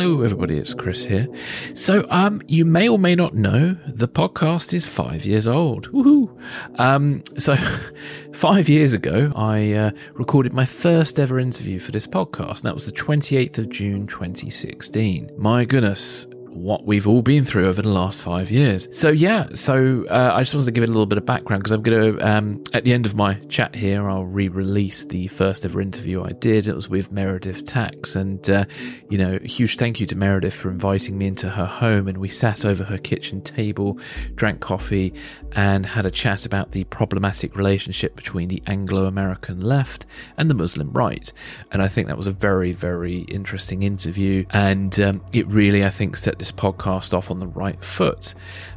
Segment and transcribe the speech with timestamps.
[0.00, 0.56] Hello, everybody.
[0.56, 1.26] It's Chris here.
[1.74, 5.90] So, um, you may or may not know the podcast is five years old.
[5.90, 6.40] Woohoo!
[6.78, 7.56] Um, so,
[8.32, 12.58] five years ago, I uh, recorded my first ever interview for this podcast.
[12.58, 15.32] And that was the 28th of June, 2016.
[15.36, 18.88] My goodness, what we've all been through over the last five years.
[18.90, 21.62] So yeah, so uh, I just wanted to give it a little bit of background
[21.62, 25.28] because I'm going to, um, at the end of my chat here, I'll re-release the
[25.28, 26.66] first ever interview I did.
[26.66, 28.64] It was with Meredith Tax, and uh,
[29.10, 32.28] you know, huge thank you to Meredith for inviting me into her home, and we
[32.28, 33.98] sat over her kitchen table,
[34.34, 35.12] drank coffee,
[35.52, 40.90] and had a chat about the problematic relationship between the Anglo-American left and the Muslim
[40.92, 41.32] right.
[41.72, 45.90] And I think that was a very, very interesting interview, and um, it really, I
[45.90, 48.34] think, set this podcast off on the right foot.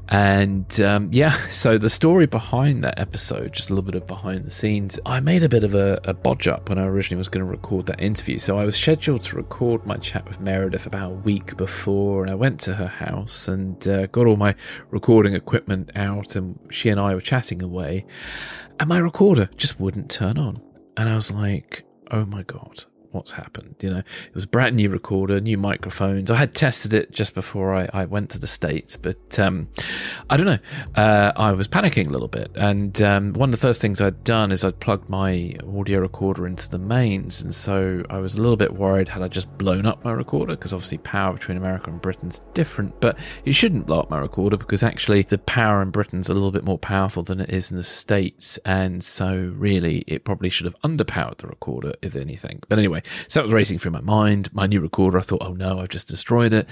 [0.10, 4.46] And um, yeah, so the story behind that episode, just a little bit of behind
[4.46, 7.30] the scenes, I made a bit of a, a bodge up when I originally was
[7.30, 8.38] going to record that interview.
[8.38, 12.32] So I was scheduled to record my chat with Meredith about a week before, and
[12.32, 14.56] I went to her house and uh, got all my
[14.90, 18.06] recording equipment out, and she and I were chatting away,
[18.80, 20.58] and my recorder just wouldn't turn on.
[20.98, 23.76] And I was like, oh my God what's happened.
[23.82, 26.32] You know, it was a brand new recorder, new microphones.
[26.32, 29.70] I had tested it just before I, I went to the States, but um,
[30.30, 30.60] I don't know.
[30.96, 32.52] Uh, I was panicking a little bit.
[32.56, 36.48] And um, one of the first things I'd done is I'd plugged my audio recorder
[36.48, 37.42] into the mains.
[37.42, 40.56] And so I was a little bit worried had I just blown up my recorder,
[40.56, 43.00] because obviously power between America and Britain's different.
[43.00, 46.52] But it shouldn't blow up my recorder because actually the power in Britain's a little
[46.52, 48.58] bit more powerful than it is in the States.
[48.66, 52.62] And so really it probably should have underpowered the recorder, if anything.
[52.70, 54.54] But anyway, so that was racing through my mind.
[54.54, 56.68] My new recorder, I thought, oh no, I've just destroyed it.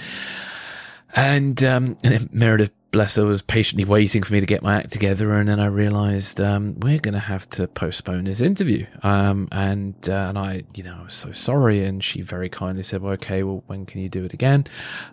[1.16, 4.92] And, um, and Meredith bless her, was patiently waiting for me to get my act
[4.92, 5.32] together.
[5.34, 8.86] And then I realized um, we're going to have to postpone this interview.
[9.04, 11.84] Um, and uh, and I, you know, I was so sorry.
[11.84, 14.66] And she very kindly said, well, okay, well, when can you do it again?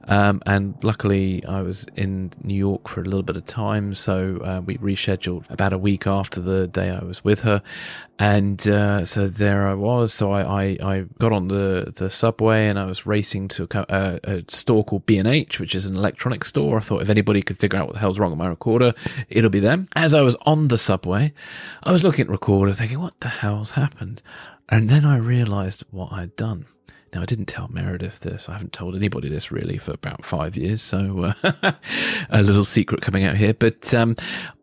[0.08, 3.94] Um, and luckily, I was in New York for a little bit of time.
[3.94, 7.62] So uh, we rescheduled about a week after the day I was with her.
[8.18, 10.12] And uh, so there I was.
[10.14, 14.20] So I, I, I, got on the, the subway and I was racing to a,
[14.24, 16.78] a store called B&H, which is an electronics store.
[16.78, 18.94] I thought if anybody could figure out what the hell's wrong with my recorder,
[19.28, 19.88] it'll be them.
[19.96, 21.32] As I was on the subway,
[21.82, 24.22] I was looking at recorder thinking, what the hell's happened?
[24.68, 26.66] And then I realized what I'd done.
[27.12, 28.48] Now, I didn't tell Meredith this.
[28.48, 30.82] I haven't told anybody this really for about five years.
[30.82, 31.72] So, uh,
[32.30, 33.54] a little secret coming out here.
[33.54, 34.16] But um,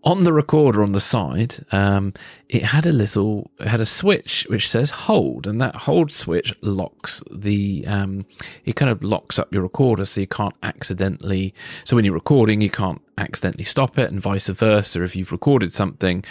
[0.04, 2.14] on the recorder on the side, um,
[2.50, 6.54] it had a little, it had a switch which says hold, and that hold switch
[6.62, 8.26] locks the, um,
[8.66, 11.54] it kind of locks up your recorder so you can't accidentally,
[11.86, 15.04] so when you're recording, you can't accidentally stop it, and vice versa.
[15.04, 16.24] If you've recorded something,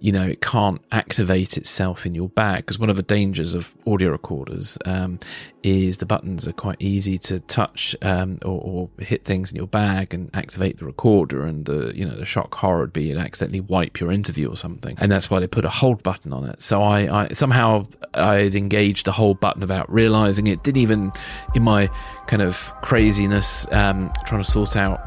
[0.00, 3.74] you know, it can't activate itself in your bag because one of the dangers of
[3.86, 5.18] audio recorders um,
[5.62, 9.66] is the buttons are quite easy to touch um, or, or, hit things in your
[9.66, 13.24] bag and activate the recorder, and the, you know, the shock horror would be and
[13.24, 14.96] accidentally wipe your interview or something.
[14.98, 16.60] And that's why they put a hold button on it.
[16.60, 20.62] So I, I somehow I'd engaged the hold button without realizing it.
[20.62, 21.12] Didn't even,
[21.54, 21.88] in my
[22.26, 25.00] kind of craziness, um, trying to sort out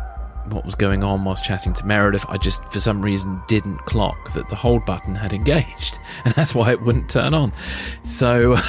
[0.51, 4.33] what was going on whilst chatting to Meredith, I just for some reason didn't clock
[4.33, 7.53] that the hold button had engaged, and that's why it wouldn't turn on.
[8.03, 8.57] So.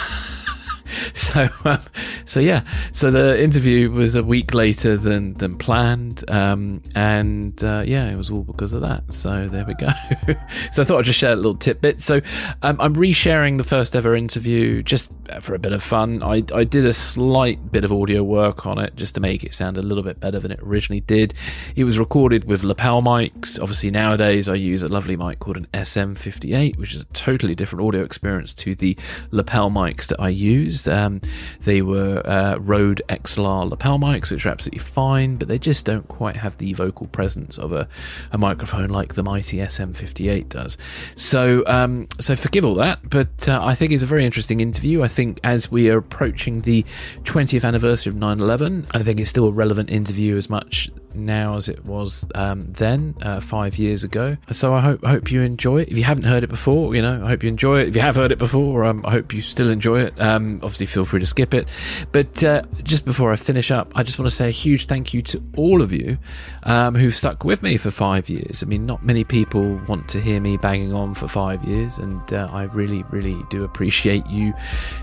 [1.14, 1.80] so um,
[2.24, 2.64] so yeah.
[2.92, 8.16] So the interview was a week later than than planned um, and uh, yeah it
[8.16, 9.12] was all because of that.
[9.12, 9.88] So there we go.
[10.72, 12.00] So i thought i'd just share a little tidbit.
[12.00, 12.20] So
[12.62, 15.10] um, i'm resharing the first ever interview just
[15.40, 16.22] for a bit of fun.
[16.22, 19.54] I, I did a slight bit of audio work on it just to make it
[19.54, 21.34] sound a little bit better than it originally did.
[21.76, 23.60] It was recorded with lapel mics.
[23.60, 27.84] Obviously nowadays i use a lovely mic called an sm58 which is a totally different
[27.84, 28.96] audio experience to the
[29.30, 31.20] lapel mics that i use um,
[31.62, 36.06] they were uh, Rode XLR lapel mics, which are absolutely fine, but they just don't
[36.08, 37.88] quite have the vocal presence of a,
[38.32, 40.76] a microphone like the mighty SM58 does.
[41.16, 45.02] So, um, so forgive all that, but uh, I think it's a very interesting interview.
[45.02, 46.84] I think as we are approaching the
[47.24, 50.90] 20th anniversary of 9/11, I think it's still a relevant interview as much
[51.24, 54.36] now as it was um, then, uh, five years ago.
[54.52, 55.88] So I hope hope you enjoy it.
[55.88, 57.88] If you haven't heard it before, you know, I hope you enjoy it.
[57.88, 60.20] If you have heard it before, um, I hope you still enjoy it.
[60.20, 61.68] Um, obviously, feel free to skip it.
[62.12, 65.12] But uh, just before I finish up, I just want to say a huge thank
[65.12, 66.18] you to all of you
[66.64, 68.62] um, who've stuck with me for five years.
[68.62, 72.32] I mean, not many people want to hear me banging on for five years, and
[72.32, 74.54] uh, I really, really do appreciate you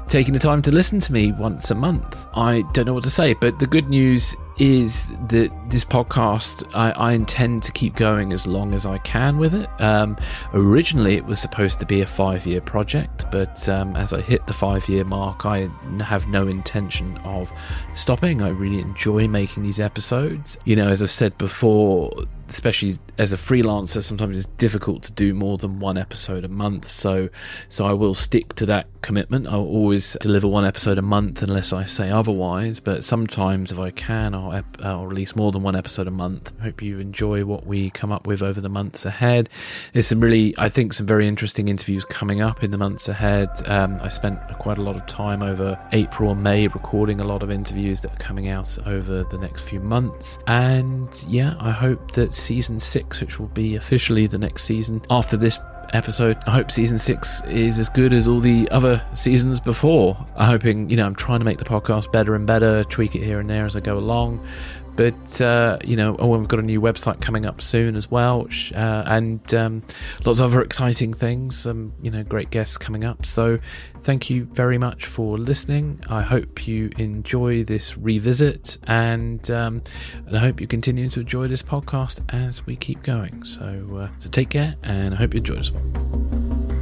[0.07, 2.27] taking the time to listen to me once a month.
[2.35, 6.92] I don't know what to say, but the good news is that this podcast I,
[6.92, 9.69] I, intend to keep going as long as I can with it.
[9.81, 10.18] Um,
[10.54, 14.46] originally, it was supposed to be a five year project, but um, as I hit
[14.48, 15.69] the five year mark, I
[16.02, 17.52] have no intention of
[17.96, 18.42] stopping.
[18.42, 20.58] I really enjoy making these episodes.
[20.63, 22.12] You know, as I've said before,
[22.50, 26.88] especially as a freelancer, sometimes it's difficult to do more than one episode a month.
[26.88, 27.30] So,
[27.69, 29.47] so I will stick to that commitment.
[29.47, 32.80] I'll always deliver one episode a month unless I say otherwise.
[32.80, 36.53] But sometimes, if I can, I'll, I'll release more than one episode a month.
[36.59, 39.50] Hope you enjoy what we come up with over the months ahead.
[39.94, 43.50] There's some really, I think, some very interesting interviews coming up in the months ahead.
[43.65, 47.44] Um, I spent quite a lot of time over April and May recording a lot
[47.44, 50.38] of interviews that are coming out over the next few months.
[50.48, 55.38] And yeah, I hope that season six, which will be officially the next season after
[55.38, 55.60] this
[55.94, 56.38] episode.
[56.48, 60.18] I hope season six is as good as all the other seasons before.
[60.36, 63.24] I'm hoping, you know, I'm trying to make the podcast better and better, tweak it
[63.24, 64.46] here and there as I go along.
[64.95, 68.44] But uh, you know, oh, we've got a new website coming up soon as well,
[68.44, 69.83] which, uh, and um,
[70.25, 71.57] lots of other exciting things.
[71.57, 73.25] Some you know, great guests coming up.
[73.25, 73.59] So,
[74.01, 76.01] thank you very much for listening.
[76.09, 79.83] I hope you enjoy this revisit, and um,
[80.25, 83.44] and I hope you continue to enjoy this podcast as we keep going.
[83.44, 83.65] So,
[84.01, 86.75] uh, so take care, and I hope you enjoy this one.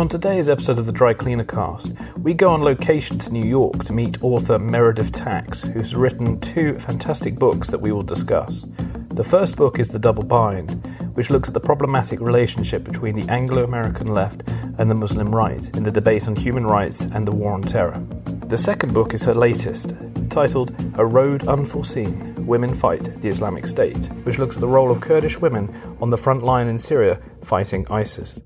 [0.00, 1.92] On today's episode of the Dry Cleaner Cast,
[2.22, 6.78] we go on location to New York to meet author Meredith Tax, who's written two
[6.78, 8.64] fantastic books that we will discuss.
[9.10, 10.70] The first book is The Double Bind,
[11.12, 14.40] which looks at the problematic relationship between the Anglo American left
[14.78, 18.02] and the Muslim right in the debate on human rights and the war on terror.
[18.46, 19.92] The second book is her latest,
[20.30, 25.02] titled A Road Unforeseen Women Fight the Islamic State, which looks at the role of
[25.02, 28.40] Kurdish women on the front line in Syria fighting ISIS.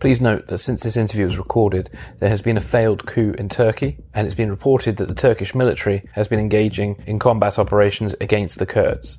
[0.00, 3.48] Please note that since this interview was recorded, there has been a failed coup in
[3.48, 8.14] Turkey, and it's been reported that the Turkish military has been engaging in combat operations
[8.20, 9.18] against the Kurds.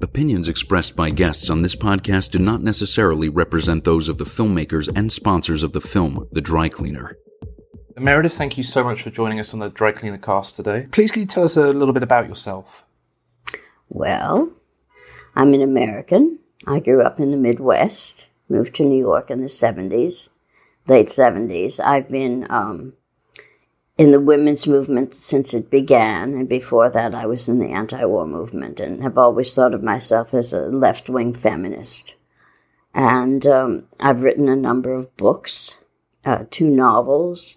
[0.00, 4.88] Opinions expressed by guests on this podcast do not necessarily represent those of the filmmakers
[4.94, 7.16] and sponsors of the film, The Dry Cleaner.
[7.96, 10.86] Meredith, thank you so much for joining us on the Dry Cleaner cast today.
[10.90, 12.66] Please, can you tell us a little bit about yourself?
[13.88, 14.50] Well,
[15.36, 16.38] I'm an American.
[16.66, 20.28] I grew up in the Midwest moved to New York in the 70s,
[20.86, 21.80] late 70s.
[21.80, 22.94] I've been um,
[23.96, 28.04] in the women's movement since it began, and before that, I was in the anti
[28.04, 32.14] war movement and have always thought of myself as a left wing feminist.
[32.92, 35.78] And um, I've written a number of books,
[36.24, 37.56] uh, two novels,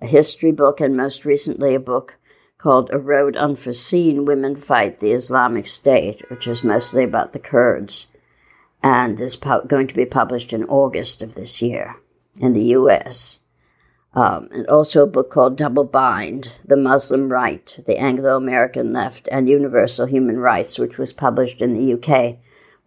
[0.00, 2.16] a history book, and most recently a book
[2.58, 8.08] called A Road Unforeseen Women Fight the Islamic State, which is mostly about the Kurds
[8.82, 11.96] and is pu- going to be published in August of this year
[12.40, 13.38] in the U.S.
[14.14, 19.28] Um, and also a book called Double Bind The Muslim Right, the Anglo American Left,
[19.30, 22.36] and Universal Human Rights, which was published in the UK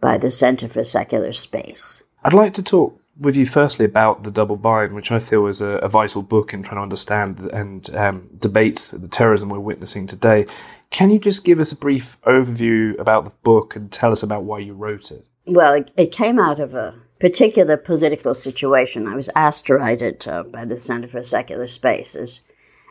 [0.00, 2.02] by the Centre for Secular Space.
[2.24, 5.60] I'd like to talk with you firstly about the Double Bind, which I feel is
[5.60, 10.06] a, a vital book in trying to understand and um, debates the terrorism we're witnessing
[10.06, 10.46] today.
[10.90, 14.44] Can you just give us a brief overview about the book and tell us about
[14.44, 15.26] why you wrote it?
[15.46, 19.08] Well, it, it, came out of a particular political situation.
[19.08, 22.40] I was it uh, by the Center for Secular Spaces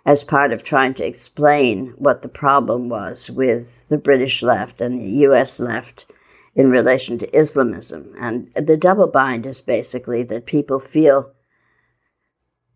[0.05, 4.99] as part of trying to explain what the problem was with the British left and
[4.99, 6.05] the US left
[6.55, 8.13] in relation to Islamism.
[8.19, 11.31] And the double bind is basically that people feel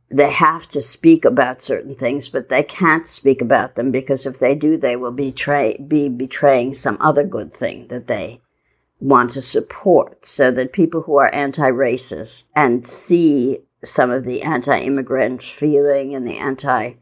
[0.10, 4.39] they have to speak about certain things, but they can't speak about them because if
[4.39, 8.39] they do, they will betray, be betraying some other good thing that they
[9.05, 14.41] want to support so that people who are anti racist and see some of the
[14.41, 16.93] anti immigrant feeling and the anti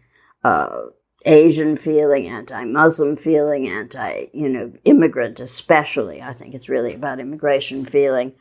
[0.43, 0.81] uh,
[1.25, 6.21] Asian feeling, anti Muslim feeling, anti, you know, immigrant especially.
[6.21, 8.33] I think it's really about immigration feeling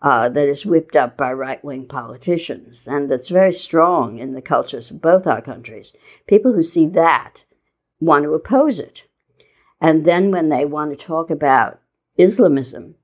[0.00, 4.42] uh, that is whipped up by right wing politicians and that's very strong in the
[4.42, 5.92] cultures of both our countries.
[6.28, 7.42] People who see that
[7.98, 9.02] want to oppose it.
[9.80, 11.80] And then when they want to talk about
[12.16, 12.94] Islamism,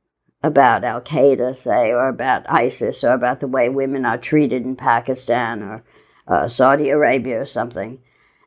[0.44, 4.76] about Al Qaeda, say, or about ISIS, or about the way women are treated in
[4.76, 5.82] Pakistan or
[6.28, 7.98] uh, Saudi Arabia or something,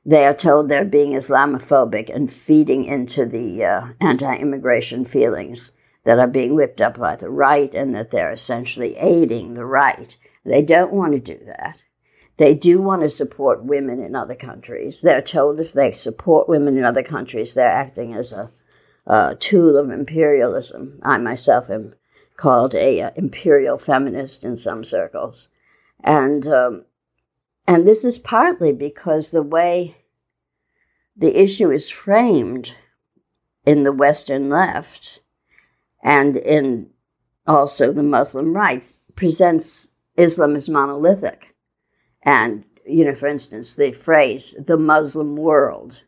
[0.05, 5.71] they are told they're being Islamophobic and feeding into the uh, anti immigration feelings
[6.03, 10.15] that are being whipped up by the right and that they're essentially aiding the right.
[10.45, 11.81] They don't want to do that.
[12.37, 15.01] They do want to support women in other countries.
[15.01, 18.51] They're told if they support women in other countries, they're acting as a,
[19.07, 20.99] a tool of imperialism.
[21.01, 21.95] I myself am
[22.35, 25.47] called a uh, imperial feminist in some circles,
[26.03, 26.85] and um,
[27.65, 29.97] and this is partly because the way
[31.15, 32.73] the issue is framed
[33.65, 35.19] in the Western left
[36.03, 36.89] and in
[37.45, 41.55] also the Muslim rights presents Islam as monolithic.
[42.23, 46.01] And, you know, for instance, the phrase the Muslim world.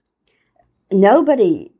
[0.91, 1.71] Nobody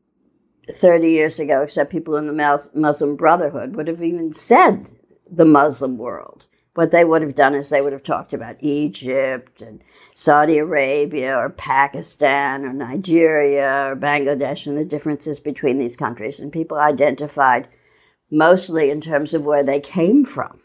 [0.76, 4.90] 30 years ago, except people in the Muslim Brotherhood, would have even said
[5.30, 6.46] the Muslim world.
[6.74, 9.82] What they would have done is they would have talked about Egypt and
[10.14, 16.38] Saudi Arabia or Pakistan or Nigeria or Bangladesh and the differences between these countries.
[16.38, 17.68] And people identified
[18.30, 20.60] mostly in terms of where they came from.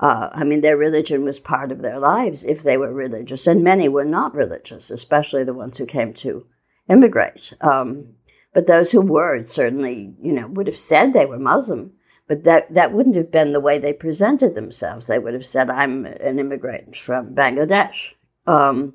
[0.00, 3.62] Uh, I mean, their religion was part of their lives if they were religious, and
[3.62, 6.46] many were not religious, especially the ones who came to
[6.88, 7.52] immigrate.
[7.60, 8.14] Um,
[8.54, 11.92] but those who were certainly, you know, would have said they were Muslim,
[12.26, 15.06] but that, that wouldn't have been the way they presented themselves.
[15.06, 18.14] They would have said, I'm an immigrant from Bangladesh.
[18.46, 18.94] Um,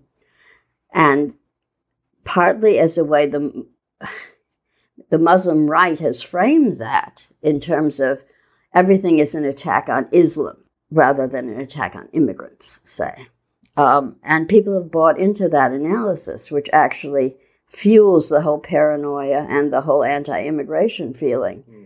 [0.91, 1.35] and
[2.23, 3.65] partly as a way the
[5.09, 8.21] the Muslim right has framed that in terms of
[8.73, 10.57] everything is an attack on Islam
[10.91, 13.27] rather than an attack on immigrants, say.
[13.75, 17.37] Um, and people have bought into that analysis, which actually
[17.69, 21.63] fuels the whole paranoia and the whole anti immigration feeling.
[21.69, 21.85] Mm.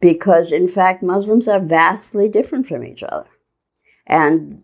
[0.00, 3.28] Because, in fact, Muslims are vastly different from each other.
[4.06, 4.62] And,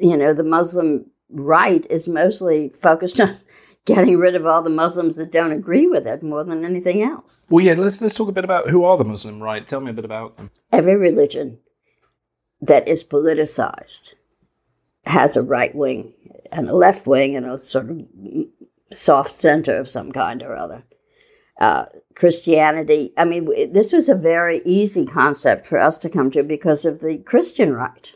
[0.00, 3.38] you know, the Muslim right is mostly focused on
[3.84, 7.46] getting rid of all the Muslims that don't agree with it more than anything else.
[7.48, 9.66] Well, yeah, let's let's talk a bit about who are the Muslim right.
[9.66, 10.50] Tell me a bit about them.
[10.72, 11.58] Every religion
[12.60, 14.14] that is politicized
[15.04, 16.12] has a right wing
[16.52, 18.02] and a left wing and a sort of
[18.92, 20.84] soft center of some kind or other.
[21.60, 26.42] Uh, Christianity, I mean, this was a very easy concept for us to come to
[26.42, 28.12] because of the Christian right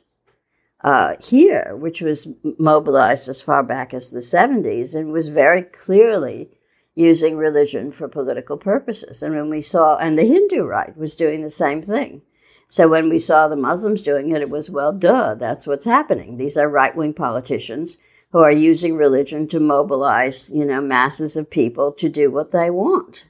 [0.83, 6.51] uh, here, which was mobilized as far back as the 70s and was very clearly
[6.95, 9.23] using religion for political purposes.
[9.23, 12.23] And when we saw, and the Hindu right was doing the same thing.
[12.69, 16.37] So when we saw the Muslims doing it, it was, well, duh, that's what's happening.
[16.37, 17.97] These are right wing politicians
[18.33, 22.71] who are using religion to mobilize, you know, masses of people to do what they
[22.71, 23.27] want.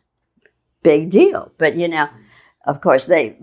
[0.83, 1.51] Big deal.
[1.59, 2.09] But, you know,
[2.65, 3.37] of course, they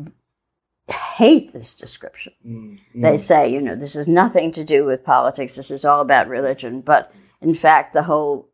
[0.90, 2.34] hate this description.
[2.46, 3.02] Mm-hmm.
[3.02, 6.30] They say, you know, this has nothing to do with politics, this is all about
[6.30, 6.82] religion.
[6.82, 8.50] But in fact, the whole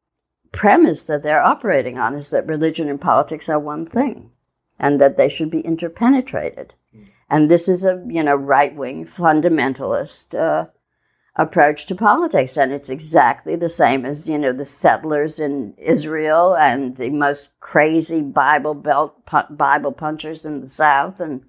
[0.51, 4.31] premise that they're operating on is that religion and politics are one thing
[4.79, 6.73] and that they should be interpenetrated.
[6.95, 7.05] Mm-hmm.
[7.29, 10.69] And this is a, you know, right wing fundamentalist uh,
[11.35, 12.57] approach to politics.
[12.57, 17.49] And it's exactly the same as, you know, the settlers in Israel and the most
[17.59, 19.15] crazy Bible belt,
[19.49, 21.43] Bible punchers in the South and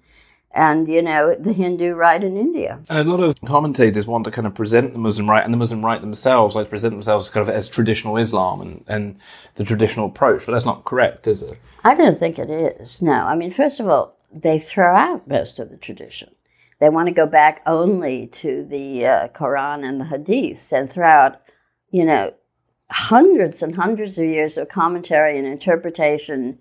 [0.57, 2.79] and you know the Hindu right in India.
[2.89, 5.57] And a lot of commentators want to kind of present the Muslim right and the
[5.57, 9.19] Muslim right themselves, like present themselves kind of as traditional Islam and, and
[9.55, 11.59] the traditional approach, but that's not correct, is it?
[11.83, 13.01] I don't think it is.
[13.01, 16.31] No, I mean, first of all, they throw out most of the tradition.
[16.79, 21.41] They want to go back only to the uh, Quran and the Hadith and throughout,
[21.89, 22.33] you know,
[22.89, 26.59] hundreds and hundreds of years of commentary and interpretation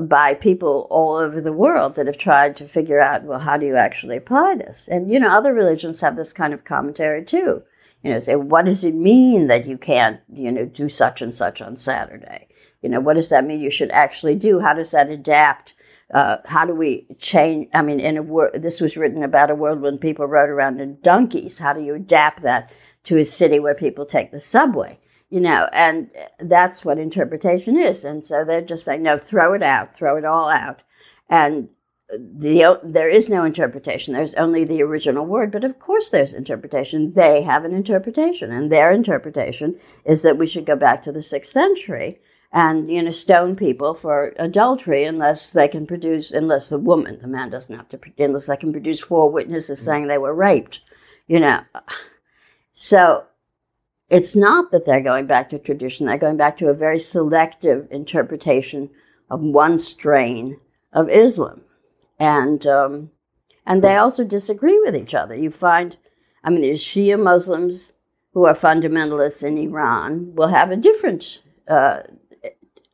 [0.00, 3.66] by people all over the world that have tried to figure out, well, how do
[3.66, 4.88] you actually apply this?
[4.90, 7.62] And, you know, other religions have this kind of commentary too.
[8.02, 11.34] You know, say, what does it mean that you can't, you know, do such and
[11.34, 12.48] such on Saturday?
[12.82, 14.60] You know, what does that mean you should actually do?
[14.60, 15.74] How does that adapt?
[16.12, 17.68] Uh, how do we change?
[17.74, 20.80] I mean, in a world, this was written about a world when people rode around
[20.80, 21.58] in donkeys.
[21.58, 22.70] How do you adapt that
[23.04, 24.98] to a city where people take the subway?
[25.28, 28.04] you know, and that's what interpretation is.
[28.04, 30.82] And so they're just saying, no, throw it out, throw it all out.
[31.28, 31.68] And
[32.08, 34.14] the, there is no interpretation.
[34.14, 35.50] There's only the original word.
[35.50, 37.14] But of course, there's interpretation.
[37.14, 41.22] They have an interpretation, and their interpretation is that we should go back to the
[41.22, 42.20] sixth century,
[42.52, 47.28] and you know stone people for adultery unless they can produce unless the woman the
[47.28, 50.80] man doesn't have to unless they can produce four witnesses saying they were raped
[51.26, 51.62] you know.
[52.72, 53.24] So
[54.08, 57.88] it's not that they're going back to tradition they're going back to a very selective
[57.90, 58.90] interpretation
[59.30, 60.60] of one strain
[60.92, 61.62] of islam.
[62.18, 63.10] And um,
[63.66, 65.34] and they also disagree with each other.
[65.34, 65.96] You find
[66.44, 67.92] i mean there's shia muslims
[68.32, 72.00] who are fundamentalists in iran will have a different uh,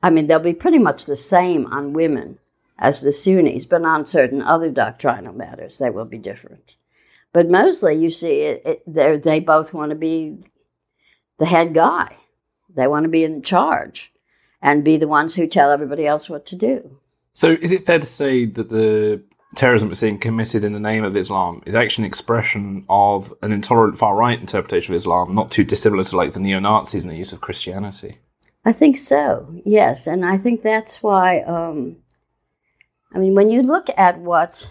[0.03, 2.39] I mean, they'll be pretty much the same on women
[2.79, 6.73] as the Sunnis, but on certain other doctrinal matters, they will be different.
[7.33, 10.39] But mostly, you see, it, it, they both want to be
[11.39, 12.17] the head guy.
[12.75, 14.13] They want to be in charge
[14.61, 16.99] and be the ones who tell everybody else what to do.
[17.35, 19.23] So, is it fair to say that the
[19.55, 23.53] terrorism we're seeing committed in the name of Islam is actually an expression of an
[23.53, 27.13] intolerant far right interpretation of Islam, not too dissimilar to like the neo Nazis and
[27.13, 28.19] the use of Christianity?
[28.65, 30.07] I think so, yes.
[30.07, 31.97] And I think that's why, um,
[33.13, 34.71] I mean, when you look at what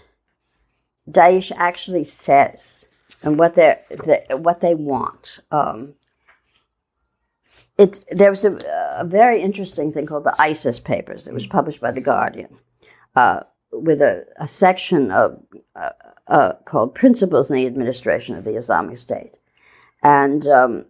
[1.10, 2.86] Daesh actually says
[3.22, 3.78] and what, they
[4.30, 5.94] what they want, um,
[7.78, 8.56] it, there was a,
[8.98, 12.58] a, very interesting thing called the ISIS Papers that was published by The Guardian
[13.16, 13.40] uh,
[13.72, 15.42] with a, a, section of
[15.74, 15.90] uh,
[16.28, 19.38] uh, called Principles in the Administration of the Islamic State
[20.02, 20.86] and um,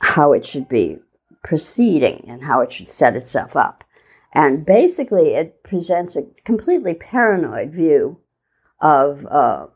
[0.00, 0.98] how it should be
[1.44, 3.84] proceeding and how it should set itself up.
[4.32, 8.18] And basically, it presents a completely paranoid view
[8.80, 9.68] of uh,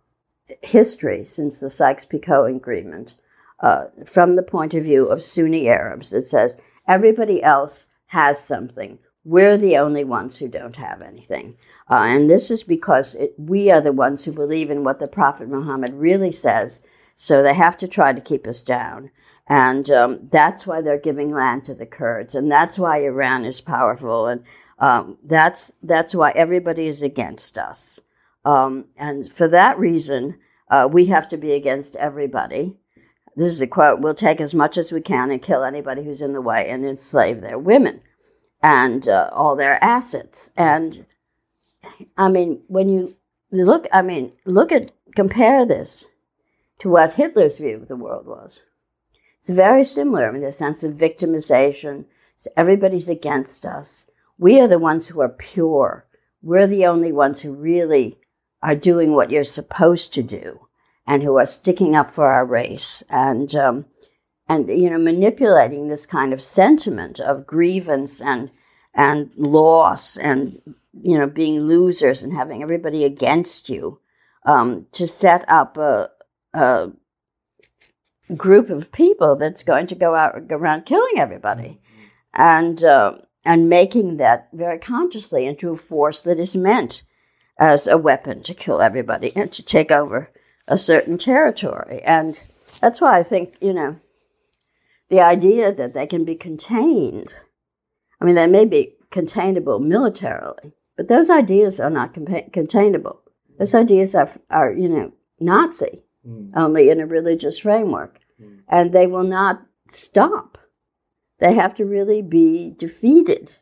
[0.63, 3.15] history since the Sykes Picot Agreement
[3.61, 6.13] uh, from the point of view of Sunni Arabs.
[6.13, 6.57] It says
[6.89, 8.99] everybody else has something.
[9.25, 11.57] We're the only ones who don't have anything.
[11.89, 15.07] Uh, and this is because it, we are the ones who believe in what the
[15.07, 16.81] Prophet Muhammad really says.
[17.17, 19.11] So they have to try to keep us down.
[19.49, 23.63] And um, that's why they're giving land to the Kurds, and that's why Iran is
[23.63, 24.45] powerful, and
[24.79, 27.99] um, that's that's why everybody is against us.
[28.45, 30.39] Um, and for that reason,
[30.71, 32.77] uh, we have to be against everybody.
[33.37, 36.21] This is a quote: "We'll take as much as we can and kill anybody who's
[36.21, 38.03] in the way, and enslave their women
[38.63, 41.07] and uh, all their assets." And
[42.19, 43.17] I mean, when you
[43.51, 46.05] look, I mean, look at compare this
[46.81, 48.65] to what Hitler's view of the world was.
[49.39, 52.05] It's very similar in the sense of victimization.
[52.37, 54.07] So everybody's against us.
[54.37, 56.07] We are the ones who are pure.
[56.43, 58.19] We're the only ones who really
[58.63, 60.69] are doing what you're supposed to do
[61.07, 63.87] and who are sticking up for our race and, um,
[64.49, 68.51] and, you know, manipulating this kind of sentiment of grievance and,
[68.95, 70.61] and loss and,
[71.01, 74.01] you know, being losers and having everybody against you
[74.45, 76.11] um, to set up a,
[76.55, 76.91] a
[78.37, 81.81] group of people that's going to go out around killing everybody,
[82.35, 83.15] and uh,
[83.45, 87.03] and making that very consciously into a force that is meant
[87.59, 90.31] as a weapon to kill everybody and to take over
[90.67, 92.01] a certain territory.
[92.05, 92.41] And
[92.81, 93.99] that's why I think you know
[95.09, 97.39] the idea that they can be contained.
[98.21, 103.23] I mean, they may be containable militarily, but those ideas are not containable.
[103.59, 106.51] Those ideas are, are you know, Nazi mm.
[106.55, 108.21] only in a religious framework.
[108.41, 108.61] Mm.
[108.69, 110.59] And they will not stop.
[111.39, 113.57] They have to really be defeated,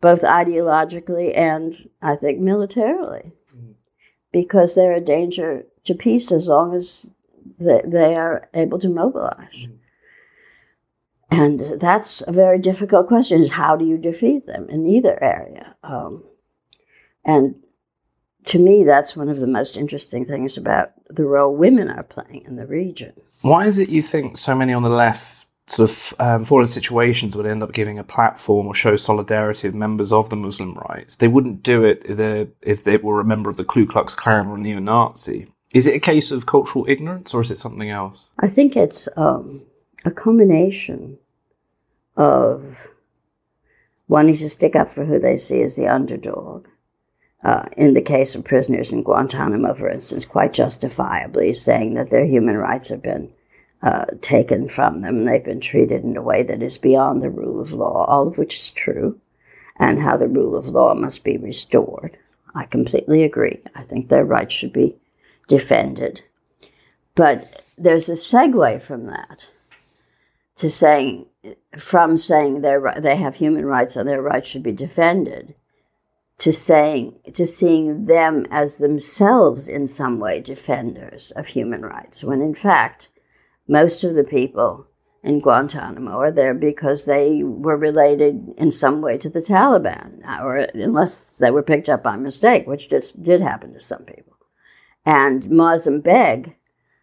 [0.00, 3.74] both ideologically and, I think, militarily, mm.
[4.32, 7.06] because they're a danger to peace as long as
[7.58, 9.66] they, they are able to mobilize.
[9.66, 9.76] Mm.
[11.32, 15.76] And that's a very difficult question: is how do you defeat them in either area?
[15.82, 16.24] Um,
[17.24, 17.54] and
[18.46, 22.44] to me, that's one of the most interesting things about the role women are playing
[22.46, 23.12] in the region.
[23.42, 26.72] Why is it you think so many on the left sort of um, fall into
[26.72, 30.74] situations would end up giving a platform or show solidarity with members of the Muslim
[30.74, 31.14] right?
[31.18, 34.14] They wouldn't do it if they, if they were a member of the Ku Klux
[34.14, 35.46] Klan or neo-Nazi.
[35.72, 38.28] Is it a case of cultural ignorance or is it something else?
[38.40, 39.62] I think it's um,
[40.04, 41.18] a combination
[42.16, 42.88] of
[44.08, 46.66] wanting to stick up for who they see as the underdog
[47.42, 52.26] uh, in the case of prisoners in Guantanamo, for instance, quite justifiably saying that their
[52.26, 53.32] human rights have been
[53.82, 55.18] uh, taken from them.
[55.18, 58.28] and They've been treated in a way that is beyond the rule of law, all
[58.28, 59.18] of which is true,
[59.78, 62.18] and how the rule of law must be restored.
[62.54, 63.60] I completely agree.
[63.74, 64.96] I think their rights should be
[65.48, 66.22] defended.
[67.14, 69.48] But there's a segue from that
[70.56, 71.26] to saying,
[71.78, 75.54] from saying they have human rights and their rights should be defended
[76.40, 82.40] to saying to seeing them as themselves in some way defenders of human rights when
[82.40, 83.08] in fact
[83.68, 84.86] most of the people
[85.22, 90.56] in Guantanamo are there because they were related in some way to the Taliban, or
[90.74, 94.36] unless they were picked up by mistake, which just did happen to some people.
[95.04, 96.56] And Moazzam Begg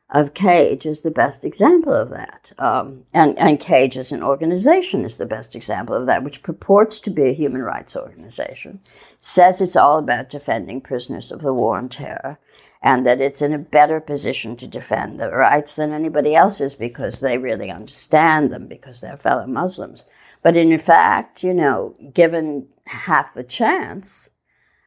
[0.10, 2.54] of Cage is the best example of that.
[2.58, 7.00] Um, and, and Cage as an organization is the best example of that, which purports
[7.02, 8.80] to be a human rights organization,
[9.20, 12.40] says it's all about defending prisoners of the war on terror,
[12.82, 16.76] and that it's in a better position to defend the rights than anybody else is
[16.76, 20.06] because they really understand them because they're fellow Muslims.
[20.42, 24.30] But in fact, you know, given half a chance,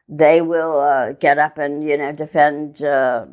[0.09, 3.25] they will uh, get up and you know defend uh,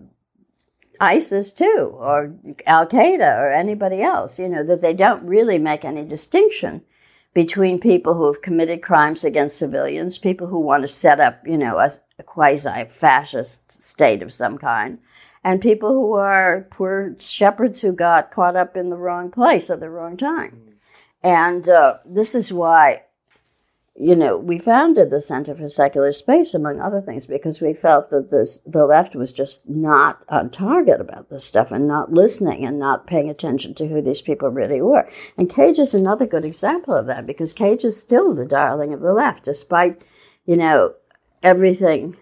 [1.01, 2.35] ISIS too, or
[2.67, 4.39] Al Qaeda, or anybody else.
[4.39, 6.83] You know that they don't really make any distinction
[7.35, 11.59] between people who have committed crimes against civilians, people who want to set up you
[11.59, 14.99] know a, a quasi-fascist state of some kind,
[15.45, 19.81] and people who are poor shepherds who got caught up in the wrong place at
[19.81, 20.63] the wrong time.
[21.23, 23.03] And uh, this is why
[24.01, 28.11] you know, we founded the Center for Secular Space, among other things, because we felt
[28.11, 32.65] that this, the left was just not on target about this stuff and not listening
[32.65, 35.09] and not paying attention to who these people really were.
[35.37, 39.01] And Cage is another good example of that because Cage is still the darling of
[39.01, 40.01] the left, despite,
[40.47, 40.95] you know,
[41.43, 42.17] everything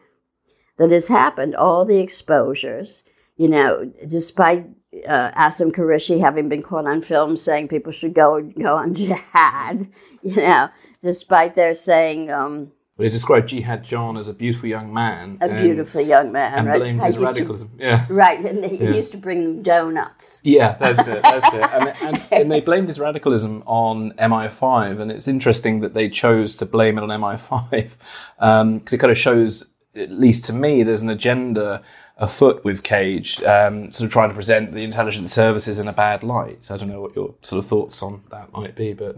[0.79, 3.03] that has happened, all the exposures,
[3.37, 4.67] you know, despite
[5.07, 9.89] uh, Asim Qureshi having been caught on film saying people should go go on jihad,
[10.23, 10.69] you know,
[11.03, 12.31] despite their saying.
[12.31, 15.37] Um, well, he described Jihad John as a beautiful young man.
[15.43, 16.79] A beautiful young man, and right?
[16.79, 17.69] blamed his radicalism.
[17.77, 18.41] To, yeah, right.
[18.41, 18.91] And he yeah.
[18.91, 20.41] used to bring them donuts.
[20.43, 21.23] Yeah, that's it.
[21.23, 21.63] That's it.
[21.63, 26.57] And, and, and, they blamed his radicalism on MI5, and it's interesting that they chose
[26.57, 27.97] to blame it on MI5 because
[28.39, 31.83] um, it kind of shows, at least to me, there's an agenda
[32.17, 36.23] afoot with Cage, um, sort of trying to present the intelligence services in a bad
[36.23, 36.65] light.
[36.65, 39.17] So I don't know what your sort of thoughts on that might be, but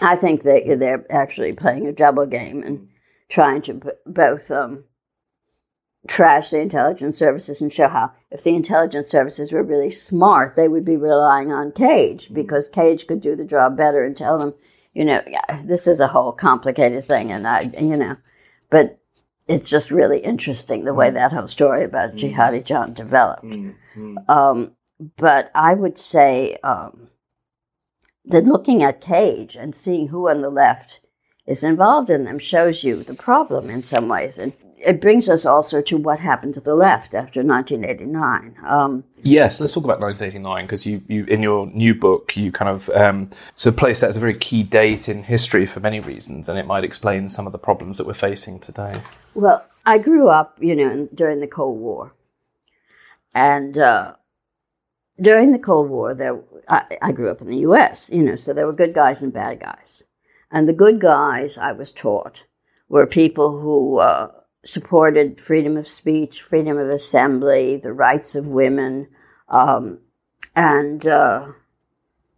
[0.00, 2.88] I think that they're actually playing a double game and
[3.28, 4.84] trying to b- both um,
[6.06, 10.68] trash the intelligence services and show how if the intelligence services were really smart, they
[10.68, 14.54] would be relying on Cage because Cage could do the job better and tell them,
[14.94, 18.16] you know, yeah, this is a whole complicated thing, and I, you know,
[18.70, 18.98] but
[19.48, 23.44] it's just really interesting the way that whole story about Jihadi John developed.
[24.28, 24.76] Um,
[25.16, 27.08] but I would say um,
[28.26, 31.00] that looking at Cage and seeing who on the left
[31.46, 34.38] is involved in them shows you the problem in some ways.
[34.38, 38.56] And it brings us also to what happened to the left after 1989.
[38.66, 42.68] Um, yes, let's talk about 1989 because you, you, in your new book, you kind
[42.68, 46.48] of um, so place that as a very key date in history for many reasons,
[46.48, 49.02] and it might explain some of the problems that we're facing today.
[49.34, 52.14] Well, I grew up, you know, during the Cold War,
[53.34, 54.14] and uh,
[55.20, 58.52] during the Cold War, there I, I grew up in the U.S., you know, so
[58.52, 60.04] there were good guys and bad guys,
[60.50, 62.44] and the good guys, I was taught,
[62.88, 64.30] were people who uh,
[64.68, 69.08] supported freedom of speech, freedom of assembly, the rights of women,
[69.48, 69.98] um,
[70.54, 71.52] and uh,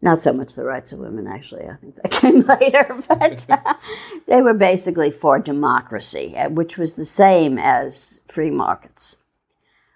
[0.01, 1.64] not so much the rights of women, actually.
[1.64, 3.75] I think that came later, but uh,
[4.29, 9.16] they were basically for democracy, uh, which was the same as free markets.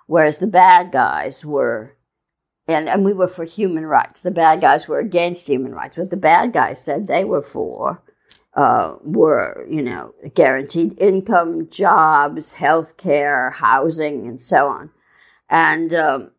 [0.07, 1.97] Whereas the bad guys were,
[2.67, 4.23] and, and we were for human rights.
[4.23, 5.97] The bad guys were against human rights.
[5.97, 8.03] What the bad guys said they were for
[8.57, 14.91] uh, were, you know, guaranteed income, jobs, health care, housing, and so on.
[15.49, 16.31] And, um,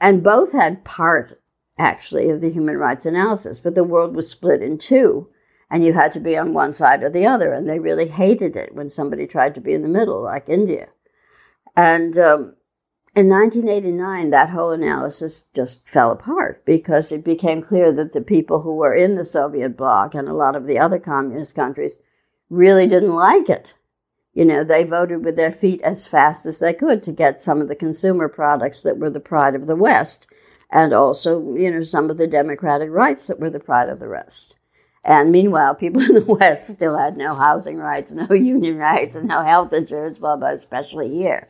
[0.00, 1.40] and both had part,
[1.78, 5.28] actually, of the human rights analysis, but the world was split in two,
[5.70, 8.56] and you had to be on one side or the other, and they really hated
[8.56, 10.88] it when somebody tried to be in the middle, like India.
[11.76, 12.54] And um,
[13.14, 18.62] in 1989, that whole analysis just fell apart because it became clear that the people
[18.62, 21.96] who were in the Soviet bloc and a lot of the other communist countries
[22.48, 23.74] really didn't like it.
[24.32, 27.60] You know, they voted with their feet as fast as they could to get some
[27.60, 30.26] of the consumer products that were the pride of the West,
[30.70, 34.08] and also, you know, some of the democratic rights that were the pride of the
[34.08, 34.56] West.
[35.04, 39.28] And meanwhile, people in the West still had no housing rights, no union rights, and
[39.28, 41.46] no health insurance, blah, blah, especially here.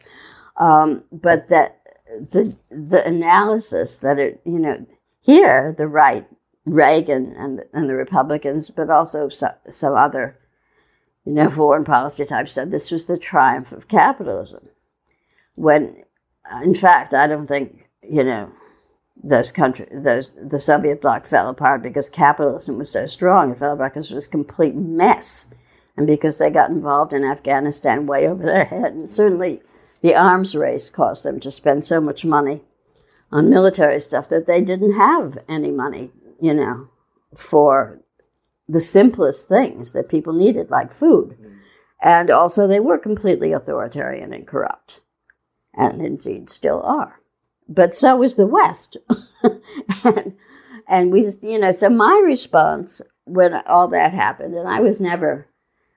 [0.62, 4.86] Um, but that the the analysis that it you know
[5.20, 6.26] here the right
[6.64, 10.38] Reagan and and the Republicans, but also some, some other
[11.24, 14.68] you know foreign policy types said this was the triumph of capitalism.
[15.56, 16.04] When
[16.62, 18.52] in fact I don't think you know
[19.20, 23.50] those countries those the Soviet bloc fell apart because capitalism was so strong.
[23.50, 25.46] It fell apart because it was a complete mess,
[25.96, 29.60] and because they got involved in Afghanistan way over their head, and certainly
[30.02, 32.62] the arms race caused them to spend so much money
[33.30, 36.10] on military stuff that they didn't have any money,
[36.40, 36.88] you know,
[37.36, 38.00] for
[38.68, 41.36] the simplest things that people needed, like food.
[42.00, 45.00] And also, they were completely authoritarian and corrupt,
[45.72, 47.20] and indeed still are.
[47.68, 48.96] But so was the West.
[50.04, 50.34] and,
[50.88, 55.46] and we, you know, so my response when all that happened, and I was never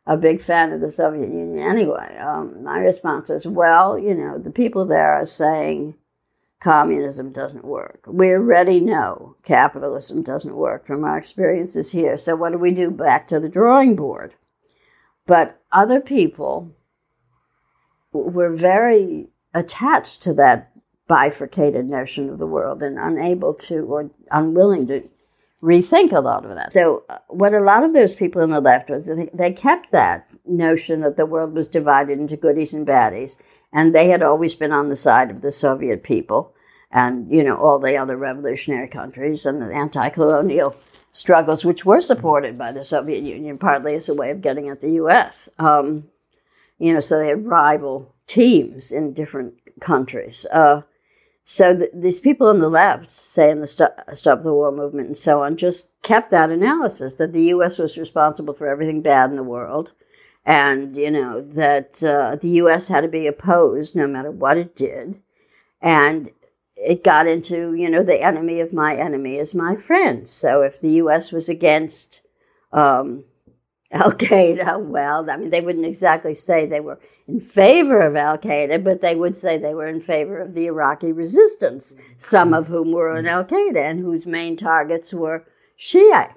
[0.08, 4.38] a big fan of the Soviet Union anyway, um, my response was, well, you know,
[4.38, 5.96] the people there are saying
[6.60, 8.04] communism doesn't work.
[8.08, 12.18] We already know capitalism doesn't work from our experiences here.
[12.18, 12.92] So what do we do?
[12.92, 14.36] Back to the drawing board.
[15.26, 16.72] But other people
[18.12, 20.72] were very attached to that
[21.08, 25.08] bifurcated notion of the world and unable to or unwilling to
[25.62, 26.74] rethink a lot of that.
[26.74, 30.30] So, uh, what a lot of those people on the left was, they kept that
[30.46, 33.38] notion that the world was divided into goodies and baddies,
[33.74, 36.54] and they had always been on the side of the Soviet people
[36.92, 40.76] and, you know, all the other revolutionary countries and the anti colonial
[41.12, 44.82] struggles, which were supported by the Soviet Union, partly as a way of getting at
[44.82, 45.50] the U.S.
[45.58, 46.06] Um,
[46.78, 50.46] you know, so they had rival teams in different countries.
[50.52, 50.82] Uh,
[51.48, 55.18] so th- these people on the left, saying the Stop, Stop the War movement and
[55.18, 57.78] so on, just kept that analysis that the U.S.
[57.78, 59.94] was responsible for everything bad in the world,
[60.44, 62.88] and you know that uh, the U.S.
[62.88, 65.22] had to be opposed no matter what it did,
[65.80, 66.32] and
[66.76, 70.28] it got into you know the enemy of my enemy is my friend.
[70.28, 71.32] So if the U.S.
[71.32, 72.22] was against
[72.74, 73.24] um,
[73.92, 78.38] Al Qaeda, well, I mean, they wouldn't exactly say they were in favor of Al
[78.38, 82.68] Qaeda, but they would say they were in favor of the Iraqi resistance, some of
[82.68, 85.46] whom were in Al Qaeda and whose main targets were
[85.80, 86.34] Shia.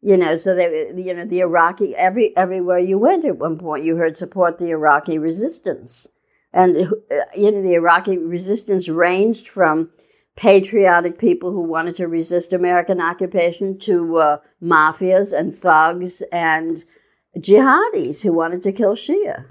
[0.00, 3.84] You know, so they, you know, the Iraqi, every, everywhere you went at one point,
[3.84, 6.08] you heard support the Iraqi resistance.
[6.52, 9.90] And, uh, you know, the Iraqi resistance ranged from
[10.36, 16.84] patriotic people who wanted to resist American occupation to uh, mafias and thugs and
[17.38, 19.46] jihadis who wanted to kill Shia.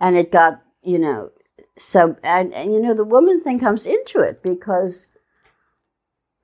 [0.00, 1.30] And it got, you know,
[1.78, 5.06] so, and, and you know, the woman thing comes into it because,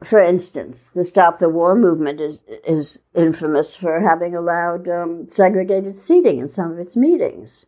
[0.03, 5.97] for instance, the Stop the War movement is, is infamous for having allowed um, segregated
[5.97, 7.67] seating in some of its meetings.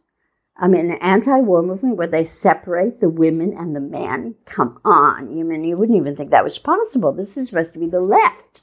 [0.57, 4.35] I mean, an anti-war movement where they separate the women and the men.
[4.45, 7.13] Come on, you mean you wouldn't even think that was possible.
[7.13, 8.61] This is supposed to be the left.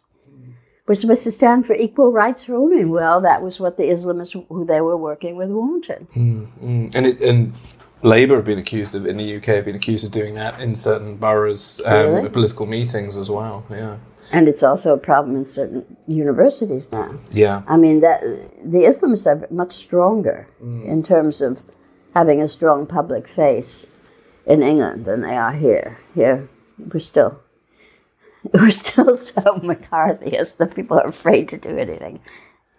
[0.87, 2.89] We're supposed to stand for equal rights for women.
[2.89, 6.07] Well, that was what the Islamists who they were working with wanted.
[6.15, 7.53] Mm, And it, and
[8.01, 10.73] Labour have been accused of in the UK have been accused of doing that in
[10.75, 12.29] certain boroughs, um, Really?
[12.29, 13.63] political meetings as well.
[13.69, 13.97] Yeah,
[14.31, 17.13] And it's also a problem in certain universities now.
[17.31, 17.61] yeah.
[17.67, 18.21] I mean, that
[18.63, 21.61] the Islamists are much stronger in terms of
[22.13, 23.87] having a strong public face
[24.45, 25.99] in England than they are here.
[26.15, 27.41] Here, we're still
[28.53, 32.19] we're still so McCarthyist that people are afraid to do anything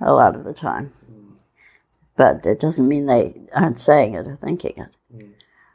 [0.00, 0.92] a lot of the time.
[2.16, 4.88] But it doesn't mean they aren't saying it or thinking it.
[5.14, 5.32] Mm.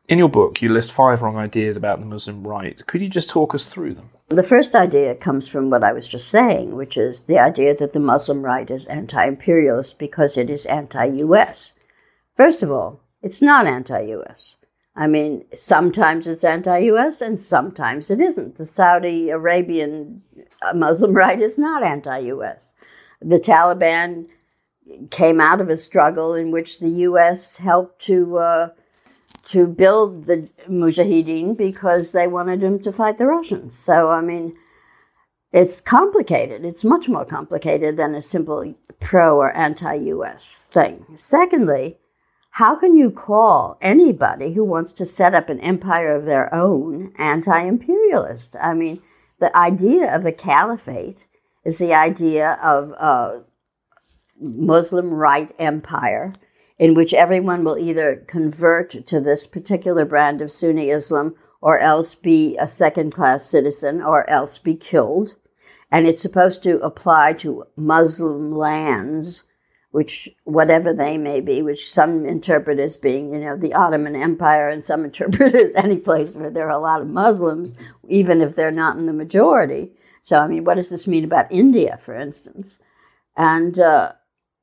[0.08, 2.86] In your book, you list five wrong ideas about the Muslim right.
[2.86, 4.12] Could you just talk us through them?
[4.28, 7.94] The first idea comes from what I was just saying, which is the idea that
[7.94, 11.74] the Muslim right is anti imperialist because it is anti US.
[12.38, 14.56] First of all, it's not anti US.
[14.96, 18.58] I mean, sometimes it's anti US and sometimes it isn't.
[18.58, 20.22] The Saudi Arabian
[20.62, 22.74] uh, Muslim right is not anti US.
[23.20, 24.28] The Taliban
[25.10, 27.58] came out of a struggle in which the U.S.
[27.58, 28.70] helped to uh,
[29.46, 33.76] to build the Mujahideen because they wanted them to fight the Russians.
[33.76, 34.56] So I mean,
[35.52, 36.64] it's complicated.
[36.64, 40.68] It's much more complicated than a simple pro or anti-U.S.
[40.70, 41.06] thing.
[41.16, 41.98] Secondly,
[42.56, 47.12] how can you call anybody who wants to set up an empire of their own
[47.18, 48.56] anti-imperialist?
[48.62, 49.02] I mean,
[49.42, 51.28] the idea of a caliphate
[51.66, 53.44] is the idea of a
[54.40, 56.32] Muslim right empire
[56.80, 62.16] in which everyone will either convert to this particular brand of Sunni Islam or else
[62.16, 65.36] be a second class citizen or else be killed.
[65.92, 69.44] And it's supposed to apply to Muslim lands,
[69.96, 74.68] which, whatever they may be, which some interpret as being, you know, the Ottoman Empire
[74.68, 77.74] and some interpret as any place where there are a lot of Muslims,
[78.10, 79.94] even if they're not in the majority.
[80.22, 82.78] So, I mean, what does this mean about India, for instance?
[83.38, 84.12] And, uh,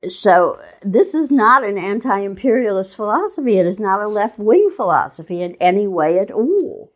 [0.07, 3.57] so this is not an anti-imperialist philosophy.
[3.57, 6.93] It is not a left-wing philosophy in any way at all.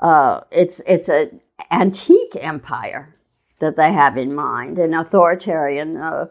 [0.00, 3.16] Uh, it's it's an antique empire
[3.58, 6.26] that they have in mind, an authoritarian uh,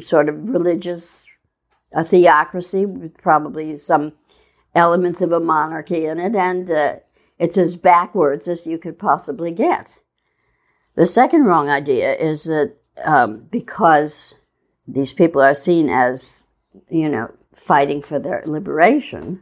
[0.00, 1.22] sort of religious
[1.92, 4.12] a theocracy with probably some
[4.74, 6.96] elements of a monarchy in it, and uh,
[7.38, 9.98] it's as backwards as you could possibly get.
[10.94, 14.34] The second wrong idea is that um, because
[14.86, 16.44] these people are seen as,
[16.88, 19.40] you know, fighting for their liberation,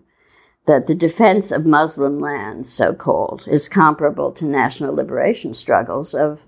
[0.66, 6.40] that the defense of Muslim lands, so called, is comparable to national liberation struggles of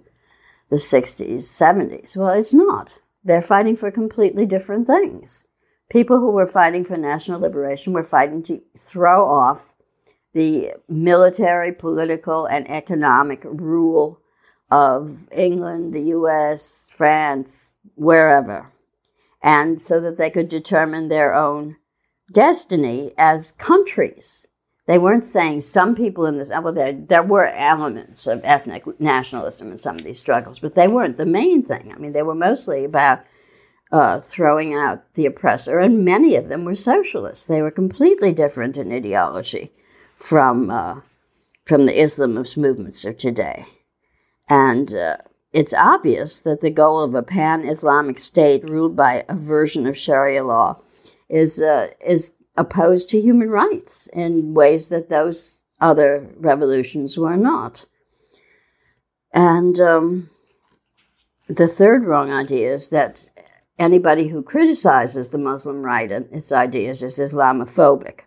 [0.70, 2.16] the 60s, 70s.
[2.16, 2.94] Well, it's not.
[3.26, 5.42] They're fighting for completely different things.
[5.90, 9.74] People who were fighting for national liberation were fighting to throw off
[10.32, 14.20] the military, political, and economic rule
[14.70, 18.72] of England, the US, France, wherever,
[19.42, 21.78] and so that they could determine their own
[22.32, 24.45] destiny as countries.
[24.86, 29.72] They weren't saying some people in this, well, there, there were elements of ethnic nationalism
[29.72, 31.92] in some of these struggles, but they weren't the main thing.
[31.92, 33.24] I mean, they were mostly about
[33.90, 37.46] uh, throwing out the oppressor, and many of them were socialists.
[37.46, 39.72] They were completely different in ideology
[40.14, 41.00] from, uh,
[41.64, 43.66] from the Islamist movements of today.
[44.48, 45.16] And uh,
[45.52, 49.98] it's obvious that the goal of a pan Islamic state ruled by a version of
[49.98, 50.80] Sharia law
[51.28, 57.84] is, uh, is opposed to human rights in ways that those other revolutions were not.
[59.32, 60.30] And um,
[61.48, 63.16] the third wrong idea is that
[63.78, 68.20] anybody who criticizes the Muslim right and its ideas is Islamophobic.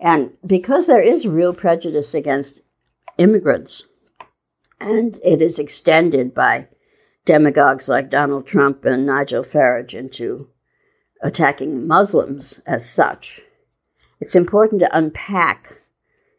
[0.00, 2.62] And because there is real prejudice against
[3.18, 3.84] immigrants,
[4.80, 6.66] and it is extended by
[7.24, 10.48] demagogues like Donald Trump and Nigel Farage into
[11.22, 13.40] attacking Muslims as such.
[14.20, 15.82] It's important to unpack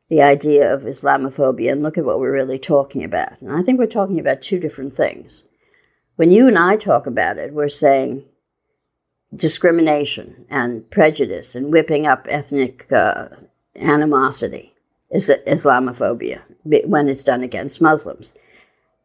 [0.10, 3.42] the idea of Islamophobia and look at what we're really talking about.
[3.42, 5.44] And I think we're talking about two different things.
[6.16, 8.26] When you and I talk about it, we're saying
[9.36, 13.30] discrimination and prejudice and whipping up ethnic uh,
[13.76, 14.74] animosity
[15.10, 18.34] is Islamophobia when it's done against Muslims.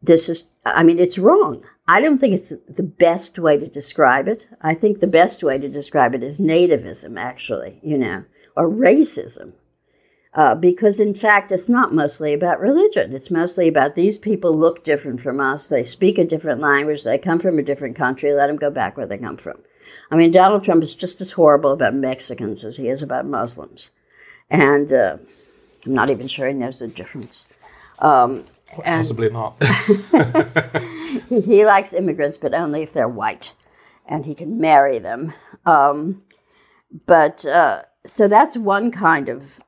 [0.03, 1.65] This is, I mean, it's wrong.
[1.91, 4.47] I don't think it's the best way to describe it.
[4.61, 8.25] I think the best way to describe it is nativism, actually, you know,
[8.55, 9.53] or racism.
[10.35, 13.15] Uh, because in fact, it's not mostly about religion.
[13.15, 15.67] It's mostly about these people look different from us.
[15.67, 17.05] They speak a different language.
[17.05, 18.35] They come from a different country.
[18.35, 19.63] Let them go back where they come from.
[20.11, 23.91] I mean, Donald Trump is just as horrible about Mexicans as he is about Muslims.
[24.51, 25.17] And uh,
[25.87, 27.49] I'm not even sure he knows the difference.
[27.99, 28.45] Um,
[28.75, 29.63] Possibly not.
[31.29, 33.55] he, he, likes immigrants, but only if they're white,
[34.07, 35.33] and he can marry them.
[35.65, 36.23] Um,
[37.07, 39.61] but uh, so that's one kind of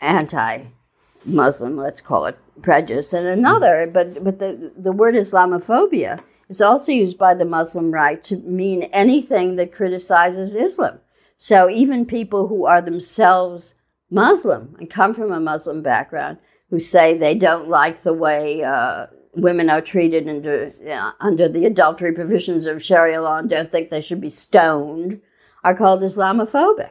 [0.00, 3.86] anti-Muslim, let's call it prejudice, and another.
[3.86, 3.92] Mm.
[3.92, 8.84] But but the the word Islamophobia is also used by the Muslim right to mean
[8.84, 11.00] anything that criticizes Islam.
[11.36, 13.74] So even people who are themselves
[14.10, 16.38] Muslim and come from a Muslim background
[16.70, 20.74] who say they don't like the way uh, women are treated under,
[21.20, 25.20] under the adultery provisions of Sharia law and don't think they should be stoned
[25.64, 26.90] are called Islamophobic.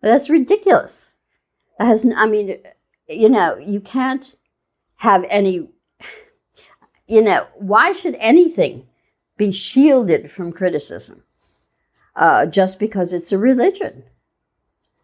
[0.00, 1.10] That's ridiculous.
[1.78, 2.58] Has, I mean,
[3.08, 4.34] you know, you can't
[4.96, 5.68] have any,
[7.06, 8.86] you know, why should anything
[9.36, 11.22] be shielded from criticism
[12.14, 14.04] uh, just because it's a religion?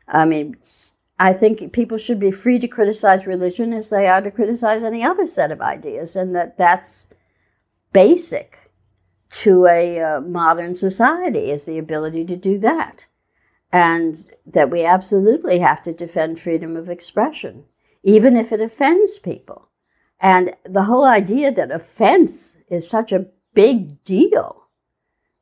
[0.06, 0.56] I mean,
[1.20, 5.04] I think people should be free to criticize religion as they are to criticize any
[5.04, 7.08] other set of ideas, and that that's
[7.92, 8.70] basic
[9.42, 13.08] to a uh, modern society is the ability to do that,
[13.70, 17.64] and that we absolutely have to defend freedom of expression,
[18.02, 19.68] even if it offends people.
[20.20, 24.68] And the whole idea that offense is such a big deal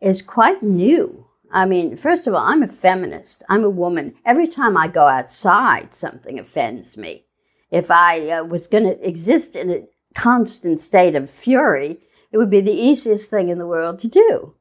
[0.00, 1.27] is quite new.
[1.50, 3.42] I mean, first of all, I'm a feminist.
[3.48, 4.14] I'm a woman.
[4.24, 7.24] Every time I go outside, something offends me.
[7.70, 12.00] If I uh, was going to exist in a constant state of fury,
[12.32, 14.54] it would be the easiest thing in the world to do.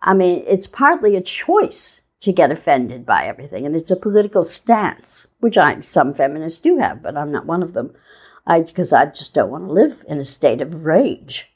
[0.00, 4.42] I mean, it's partly a choice to get offended by everything, and it's a political
[4.44, 7.94] stance, which I some feminists do have, but I'm not one of them.
[8.46, 11.50] I because I just don't want to live in a state of rage.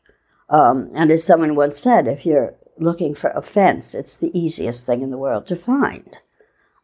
[0.49, 3.95] Um, and as someone once said, if you're looking for offense.
[3.95, 6.19] It's the easiest thing in the world to find.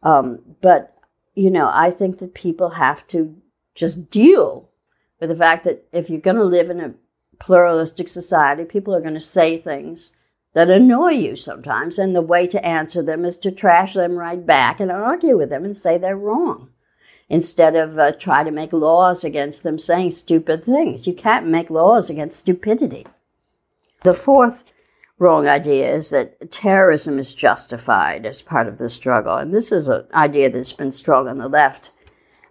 [0.01, 0.95] Um, but,
[1.35, 3.35] you know, I think that people have to
[3.75, 4.69] just deal
[5.19, 6.93] with the fact that if you're going to live in a
[7.39, 10.13] pluralistic society, people are going to say things
[10.53, 11.99] that annoy you sometimes.
[11.99, 15.49] And the way to answer them is to trash them right back and argue with
[15.49, 16.69] them and say they're wrong
[17.29, 21.05] instead of uh, try to make laws against them saying stupid things.
[21.05, 23.05] You can't make laws against stupidity.
[24.03, 24.63] The fourth
[25.19, 29.35] wrong idea is that terrorism is justified as part of the struggle.
[29.35, 31.91] And this is an idea that's been strong on the left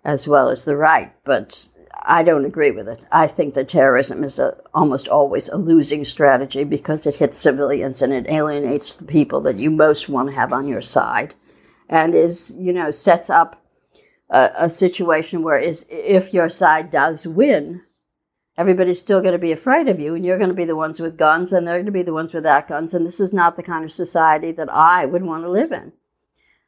[0.05, 1.13] as well as the right.
[1.25, 1.69] But
[2.03, 3.05] I don't agree with it.
[3.11, 8.03] I think that terrorism is a, almost always a losing strategy because it hits civilians
[8.03, 11.35] and it alienates the people that you most want to have on your side,
[11.89, 13.63] and is you know sets up
[14.31, 17.83] a, a situation where is if your side does win,
[18.59, 20.99] everybody's still going to be afraid of you, and you're going to be the ones
[20.99, 23.57] with guns, and they're going to be the ones without guns, and this is not
[23.57, 25.93] the kind of society that I would want to live in.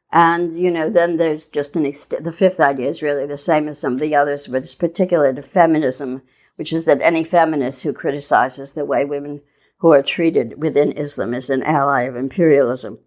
[0.09, 3.67] And, you know, then there's just an, ex- the fifth idea is really the same
[3.67, 6.21] as some of the others, but it's particular to feminism,
[6.55, 9.41] which is that any feminist who criticizes the way women
[9.77, 12.99] who are treated within Islam is an ally of imperialism.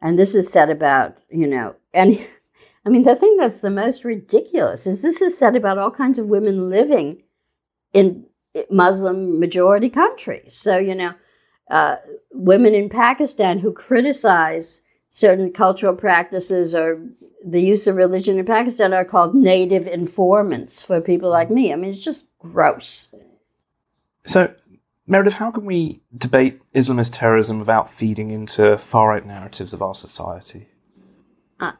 [0.00, 2.26] And this is said about, you know, any,
[2.86, 6.18] I mean, the thing that's the most ridiculous is this is said about all kinds
[6.18, 7.22] of women living
[7.92, 8.26] in
[8.70, 10.56] Muslim majority countries.
[10.56, 11.14] So, you know,
[11.70, 11.96] uh,
[12.32, 14.80] women in Pakistan who criticize
[15.10, 17.00] certain cultural practices or
[17.44, 21.72] the use of religion in Pakistan are called native informants for people like me.
[21.72, 23.08] I mean, it's just gross.
[24.26, 24.52] So,
[25.06, 29.94] Meredith, how can we debate Islamist terrorism without feeding into far right narratives of our
[29.94, 30.68] society?
[31.58, 31.72] Uh,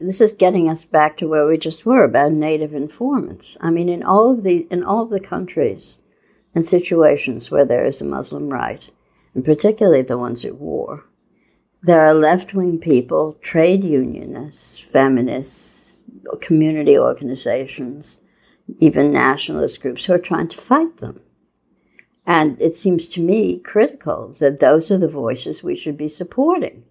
[0.00, 3.56] this is getting us back to where we just were about native informants.
[3.60, 5.98] I mean, in all of the in all of the countries
[6.54, 8.90] and situations where there is a Muslim right,
[9.34, 11.04] and particularly the ones at war,
[11.82, 15.96] there are left wing people, trade unionists, feminists,
[16.40, 18.20] community organizations,
[18.78, 21.20] even nationalist groups who are trying to fight them.
[22.24, 26.84] And it seems to me critical that those are the voices we should be supporting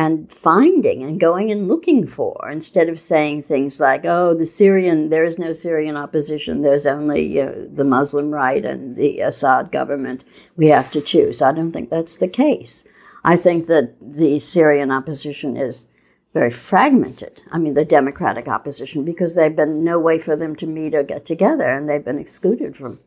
[0.00, 5.10] and finding and going and looking for instead of saying things like, oh, the Syrian,
[5.10, 10.24] there is no Syrian opposition, there's only the Muslim right and the Assad government.
[10.56, 11.42] We have to choose.
[11.42, 12.82] I don't think that's the case.
[13.24, 15.84] I think that the Syrian opposition is
[16.32, 17.42] very fragmented.
[17.52, 21.02] I mean, the democratic opposition, because there's been no way for them to meet or
[21.02, 23.00] get together, and they've been excluded from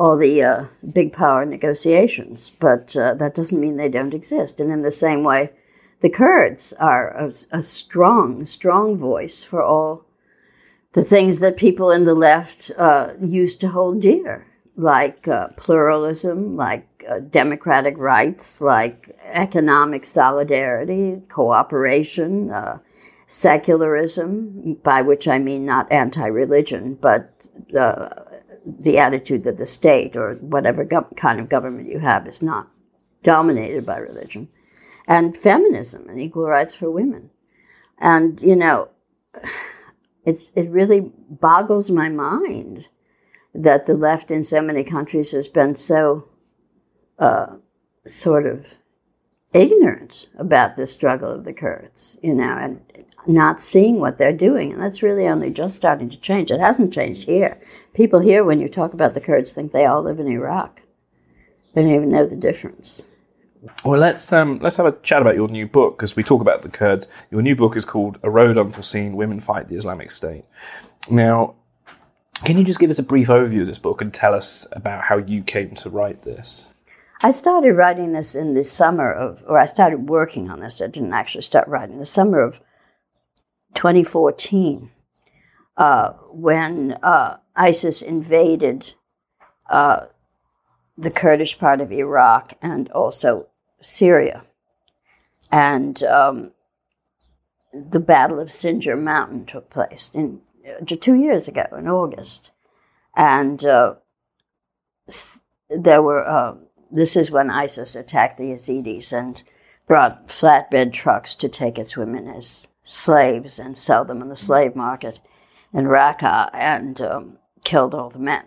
[0.00, 2.50] all the uh, big power negotiations.
[2.58, 4.58] But uh, that doesn't mean they don't exist.
[4.58, 5.50] And in the same way,
[6.04, 10.04] the Kurds are a, a strong, strong voice for all
[10.92, 14.46] the things that people in the left uh, used to hold dear,
[14.76, 22.80] like uh, pluralism, like uh, democratic rights like economic solidarity, cooperation, uh,
[23.26, 27.32] secularism, by which I mean not anti religion, but
[27.70, 30.84] the attitude that the state or whatever
[31.16, 32.68] kind of government you have is not
[33.22, 34.48] dominated by religion,
[35.06, 37.30] and feminism and equal rights for women.
[37.98, 38.88] And, you know,
[40.24, 42.88] it's, it really boggles my mind
[43.54, 46.28] that the left in so many countries has been so
[47.18, 47.56] uh,
[48.06, 48.66] sort of
[49.52, 52.80] ignorant about the struggle of the Kurds, you know, and
[53.26, 54.72] not seeing what they're doing.
[54.72, 56.50] And that's really only just starting to change.
[56.50, 57.60] It hasn't changed here.
[57.94, 60.82] People here, when you talk about the Kurds, think they all live in Iraq.
[61.72, 63.02] They don't even know the difference.
[63.84, 66.62] Well, let's um, let's have a chat about your new book because we talk about
[66.62, 67.08] the Kurds.
[67.30, 70.44] Your new book is called "A Road Unforeseen: Women Fight the Islamic State."
[71.10, 71.54] Now,
[72.44, 75.04] can you just give us a brief overview of this book and tell us about
[75.04, 76.68] how you came to write this?
[77.22, 80.82] I started writing this in the summer of, or I started working on this.
[80.82, 82.60] I didn't actually start writing the summer of
[83.74, 84.90] 2014,
[85.76, 88.92] uh, when uh, ISIS invaded
[89.70, 90.06] uh,
[90.98, 93.48] the Kurdish part of Iraq and also
[93.84, 94.44] Syria,
[95.50, 96.52] and um,
[97.72, 102.50] the Battle of Sinjar Mountain took place in uh, two years ago in August,
[103.16, 103.94] and uh,
[105.68, 106.54] there were uh,
[106.90, 109.42] this is when ISIS attacked the Yazidis and
[109.86, 114.76] brought flatbed trucks to take its women as slaves and sell them in the slave
[114.76, 115.20] market
[115.72, 118.44] in Raqqa and um, killed all the men.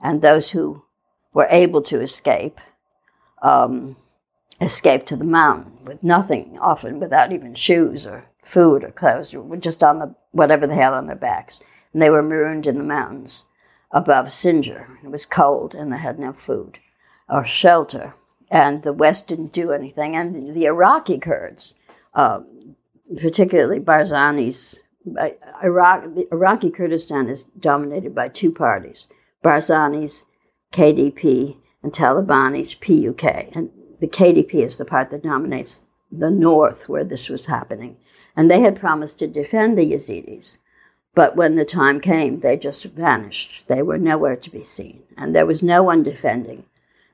[0.00, 0.84] And those who
[1.34, 2.60] were able to escape
[3.42, 3.96] um,
[4.60, 9.82] escaped to the mountain with nothing, often without even shoes or food or clothes, just
[9.82, 11.60] on the whatever they had on their backs.
[11.92, 13.44] And they were marooned in the mountains
[13.90, 15.02] above Sinjar.
[15.02, 16.78] It was cold and they had no food
[17.28, 18.14] or shelter,
[18.50, 20.16] and the West didn't do anything.
[20.16, 21.74] And the Iraqi Kurds,
[22.14, 22.40] uh,
[23.20, 24.78] particularly Barzani's,
[25.62, 29.08] Iraq, the Iraqi Kurdistan is dominated by two parties:
[29.44, 30.24] Barzani's
[30.72, 33.24] KDP and Talabani's PUK.
[33.54, 33.70] And
[34.00, 37.96] the KDP is the part that dominates the north where this was happening.
[38.36, 40.58] And they had promised to defend the Yazidis.
[41.14, 43.64] But when the time came, they just vanished.
[43.66, 45.02] They were nowhere to be seen.
[45.16, 46.64] And there was no one defending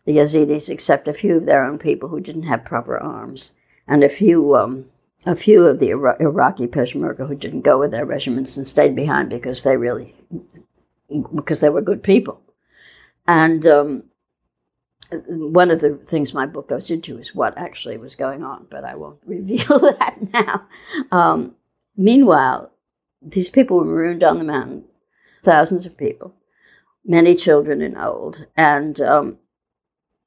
[0.05, 3.53] the Yazidis, except a few of their own people who didn't have proper arms,
[3.89, 4.87] and a few um,
[5.27, 9.31] a few of the Iraqi Peshmerga who didn't go with their regiments and stayed behind
[9.31, 10.15] because they really
[11.35, 12.41] because they were good people.
[13.27, 14.05] And um,
[15.11, 18.85] one of the things my book goes into is what actually was going on, but
[18.85, 20.67] I won't reveal that now.
[21.11, 21.55] Um,
[21.97, 22.73] meanwhile,
[23.23, 24.85] these people were marooned on the mountain,
[25.43, 26.35] thousands of people,
[27.05, 29.39] many children and old, and um,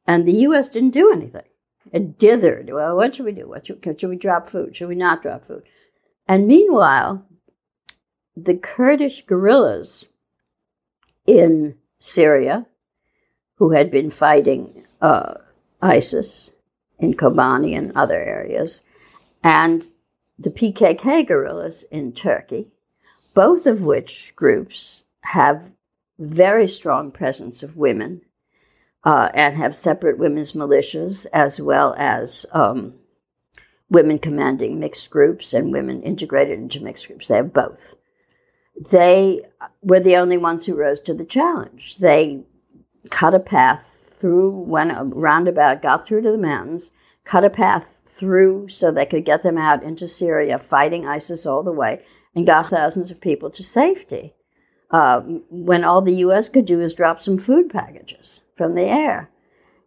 [0.05, 0.69] and the U.S.
[0.69, 1.43] didn't do anything.
[1.91, 2.71] It dithered.
[2.71, 3.47] Well, what should we do?
[3.47, 4.75] What should, should we drop food?
[4.75, 5.63] Should we not drop food?
[6.28, 7.25] And meanwhile,
[8.36, 10.05] the Kurdish guerrillas
[11.25, 12.65] in Syria,
[13.58, 15.36] who had been fighting uh,
[15.82, 16.51] ISIS
[16.99, 18.82] in Kobani and other areas,
[19.43, 19.84] and
[20.39, 22.68] the PKK guerrillas in Turkey,
[23.34, 25.72] both of which groups have
[26.20, 28.22] very strong presence of women
[29.03, 32.95] uh, and have separate women's militias as well as um,
[33.89, 37.28] women commanding mixed groups and women integrated into mixed groups.
[37.28, 37.95] They have both.
[38.91, 39.41] They
[39.82, 41.97] were the only ones who rose to the challenge.
[41.99, 42.41] They
[43.10, 46.91] cut a path through, went a roundabout, got through to the mountains,
[47.24, 51.64] cut a path through so they could get them out into Syria, fighting ISIS all
[51.64, 52.01] the way,
[52.36, 54.34] and got thousands of people to safety.
[54.89, 56.47] Uh, when all the U.S.
[56.47, 59.30] could do is drop some food packages from the air.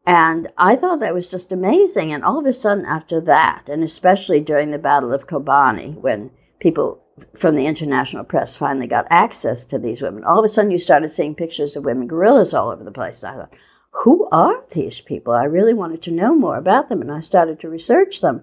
[0.07, 2.13] And I thought that was just amazing.
[2.13, 6.31] And all of a sudden, after that, and especially during the Battle of Kobani, when
[6.59, 7.03] people
[7.37, 10.79] from the international press finally got access to these women, all of a sudden you
[10.79, 13.25] started seeing pictures of women guerrillas all over the place.
[13.25, 13.55] I thought,
[14.05, 15.33] who are these people?
[15.33, 17.01] I really wanted to know more about them.
[17.01, 18.43] And I started to research them.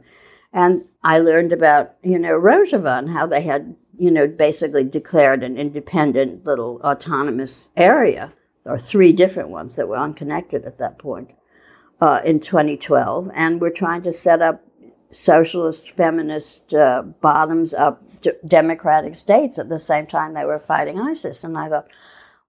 [0.54, 5.44] And I learned about, you know, Rojava and how they had, you know, basically declared
[5.44, 8.34] an independent little autonomous area,
[8.66, 11.32] or three different ones that were unconnected at that point
[12.00, 14.64] uh, in 2012, and we're trying to set up
[15.12, 21.00] socialist, feminist, uh, bottoms up d- democratic states at the same time they were fighting
[21.00, 21.44] ISIS.
[21.44, 21.88] And I thought,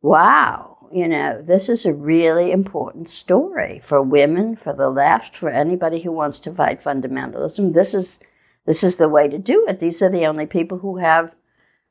[0.03, 5.51] wow, you know, this is a really important story for women, for the left, for
[5.51, 7.75] anybody who wants to fight fundamentalism.
[7.75, 8.19] This is
[8.67, 9.81] this is the way to do it.
[9.81, 11.35] These are the only people who have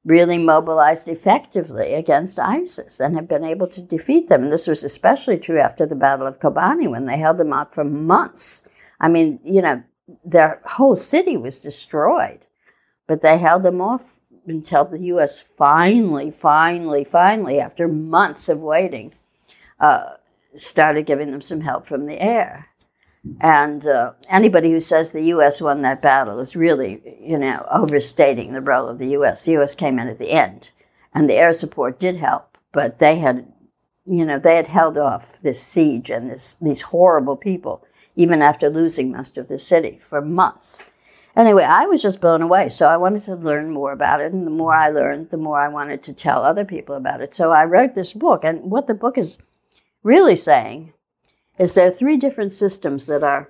[0.05, 4.43] really mobilized effectively against ISIS and have been able to defeat them.
[4.43, 7.73] And this was especially true after the Battle of Kobani when they held them out
[7.73, 8.61] for months.
[8.99, 9.83] I mean, you know,
[10.23, 12.39] their whole city was destroyed,
[13.07, 15.43] but they held them off until the U.S.
[15.57, 19.13] finally, finally, finally, after months of waiting,
[19.79, 20.11] uh,
[20.59, 22.67] started giving them some help from the air.
[23.41, 25.59] And uh, anybody who says the U.S.
[25.59, 29.43] won that battle is really, you know, overstating the role of the U.S.
[29.43, 29.75] The U.S.
[29.75, 30.69] came in at the end,
[31.13, 33.51] and the air support did help, but they had,
[34.05, 37.83] you know, they had held off this siege and this these horrible people,
[38.17, 40.83] even after losing most of the city for months.
[41.35, 44.45] Anyway, I was just blown away, so I wanted to learn more about it, and
[44.45, 47.35] the more I learned, the more I wanted to tell other people about it.
[47.35, 49.37] So I wrote this book, and what the book is
[50.01, 50.93] really saying
[51.59, 53.49] is there are three different systems that are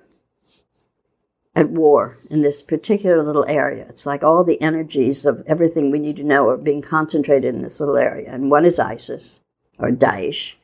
[1.56, 3.86] at war in this particular little area.
[3.88, 7.62] It's like all the energies of everything we need to know are being concentrated in
[7.62, 8.30] this little area.
[8.30, 9.40] And one is ISIS
[9.78, 10.54] or Daesh.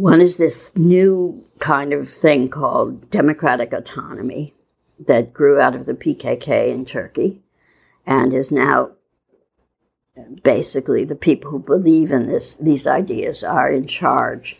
[0.00, 4.54] One is this new kind of thing called democratic autonomy
[4.98, 7.42] that grew out of the PKK in Turkey
[8.06, 8.92] and is now
[10.42, 14.56] basically the people who believe in this these ideas are in charge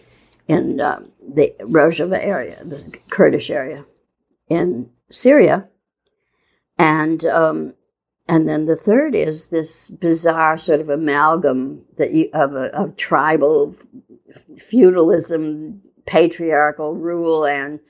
[0.47, 3.86] in um, the Rojava area, the Kurdish area
[4.51, 5.68] in Syria.
[6.76, 7.72] And um,
[8.30, 12.94] and then the third is this bizarre sort of amalgam that you, of, a, of
[12.94, 13.74] tribal
[14.56, 17.80] feudalism, patriarchal rule, and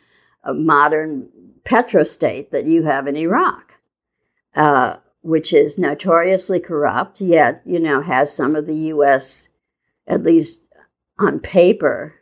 [0.43, 1.29] a modern
[1.63, 3.75] petrostate that you have in Iraq,
[4.57, 9.49] uh, which is notoriously corrupt, yet you know has some of the U.S.
[10.07, 10.63] at least
[11.19, 12.15] on paper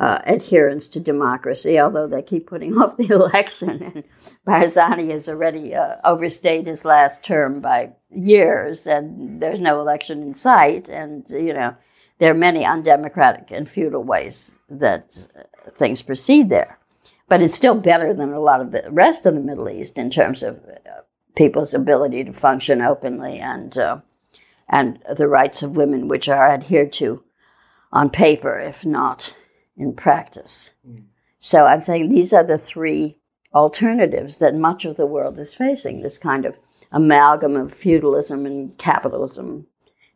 [0.00, 3.82] uh, adherence to democracy, although they keep putting off the election.
[3.82, 4.04] And
[4.46, 10.34] Barzani has already uh, overstayed his last term by years, and there's no election in
[10.34, 10.88] sight.
[10.88, 11.76] And, you know,
[12.18, 15.18] there are many undemocratic and feudal ways that
[15.74, 16.78] things proceed there.
[17.28, 20.10] But it's still better than a lot of the rest of the Middle East in
[20.10, 21.02] terms of uh,
[21.36, 23.98] people's ability to function openly and, uh,
[24.66, 27.22] and the rights of women, which are adhered to
[27.92, 29.34] on paper, if not
[29.80, 30.70] in practice.
[31.40, 33.16] So I'm saying these are the three
[33.54, 36.54] alternatives that much of the world is facing this kind of
[36.92, 39.66] amalgam of feudalism and capitalism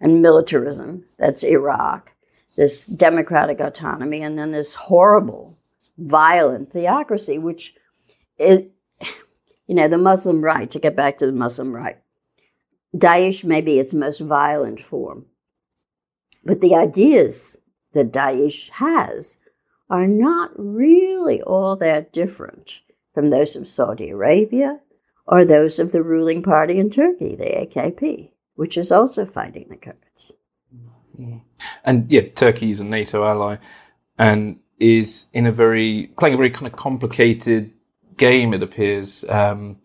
[0.01, 2.13] and militarism that's Iraq,
[2.57, 5.57] this democratic autonomy, and then this horrible,
[5.97, 7.75] violent theocracy, which
[8.39, 8.65] is,
[9.67, 11.99] you know, the Muslim right, to get back to the Muslim right.
[12.95, 15.27] Daesh may be its most violent form,
[16.45, 17.57] But the ideas
[17.95, 19.37] that Daesh has
[19.91, 22.81] are not really all that different
[23.13, 24.81] from those of Saudi Arabia
[25.27, 29.77] or those of the ruling party in Turkey, the AKP, which is also fighting the
[29.77, 30.33] Kurds.
[31.85, 33.57] And yeah, Turkey is a NATO ally
[34.19, 37.73] and is in a very playing a very kind of complicated
[38.17, 38.53] game.
[38.53, 39.79] It appears, um,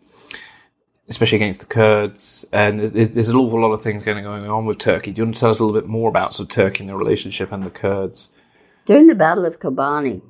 [1.08, 4.80] especially against the Kurds, and there's, there's, an awful lot of things going on with
[4.80, 5.12] Turkey.
[5.12, 6.90] Do you want to tell us a little bit more about sort of Turkey and
[6.90, 8.30] the relationship and the Kurds?
[8.90, 10.24] During the Battle of Kobani,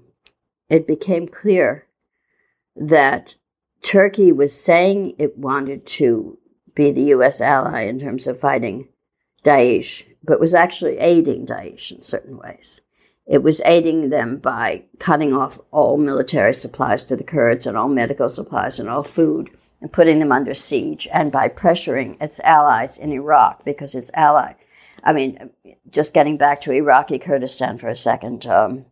[0.68, 1.88] it became clear
[2.76, 3.38] that
[3.82, 6.38] Turkey was saying it wanted to
[6.76, 7.40] be the U.S.
[7.40, 8.90] ally in terms of fighting
[9.46, 12.82] Daesh, but was actually aiding Daesh in certain ways.
[13.26, 17.88] It was aiding them by cutting off all military supplies to the Kurds and all
[17.88, 22.98] medical supplies and all food and putting them under siege, and by pressuring its allies
[22.98, 24.56] in Iraq because its ally,
[25.04, 25.50] I mean,
[25.90, 28.86] just getting back to Iraqi Kurdistan for a second, um,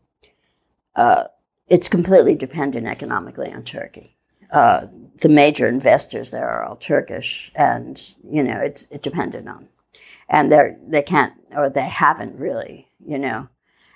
[0.96, 1.26] uh,
[1.68, 4.16] it's completely dependent economically on Turkey.
[4.52, 4.88] Uh,
[5.22, 9.68] the major investors there are all Turkish, and you know it's it depended on,
[10.30, 13.50] and they they can't or they haven't really you know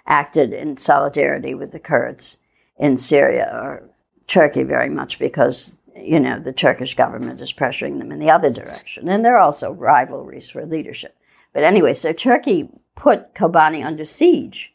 [0.06, 2.38] acted in solidarity with the Kurds
[2.78, 3.84] in Syria or
[4.28, 8.50] Turkey very much because you know the Turkish government is pressuring them in the other
[8.50, 11.16] direction, and there are also rivalries for leadership.
[11.54, 14.72] But anyway, so Turkey put Kobani under siege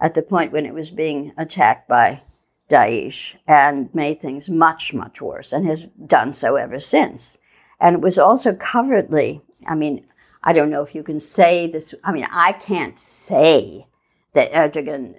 [0.00, 2.22] at the point when it was being attacked by
[2.70, 7.36] Daesh and made things much, much worse and has done so ever since.
[7.80, 10.06] And it was also covertly, I mean,
[10.42, 13.86] I don't know if you can say this, I mean, I can't say
[14.32, 15.16] that Erdogan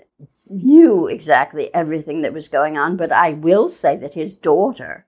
[0.47, 5.05] knew exactly everything that was going on, but I will say that his daughter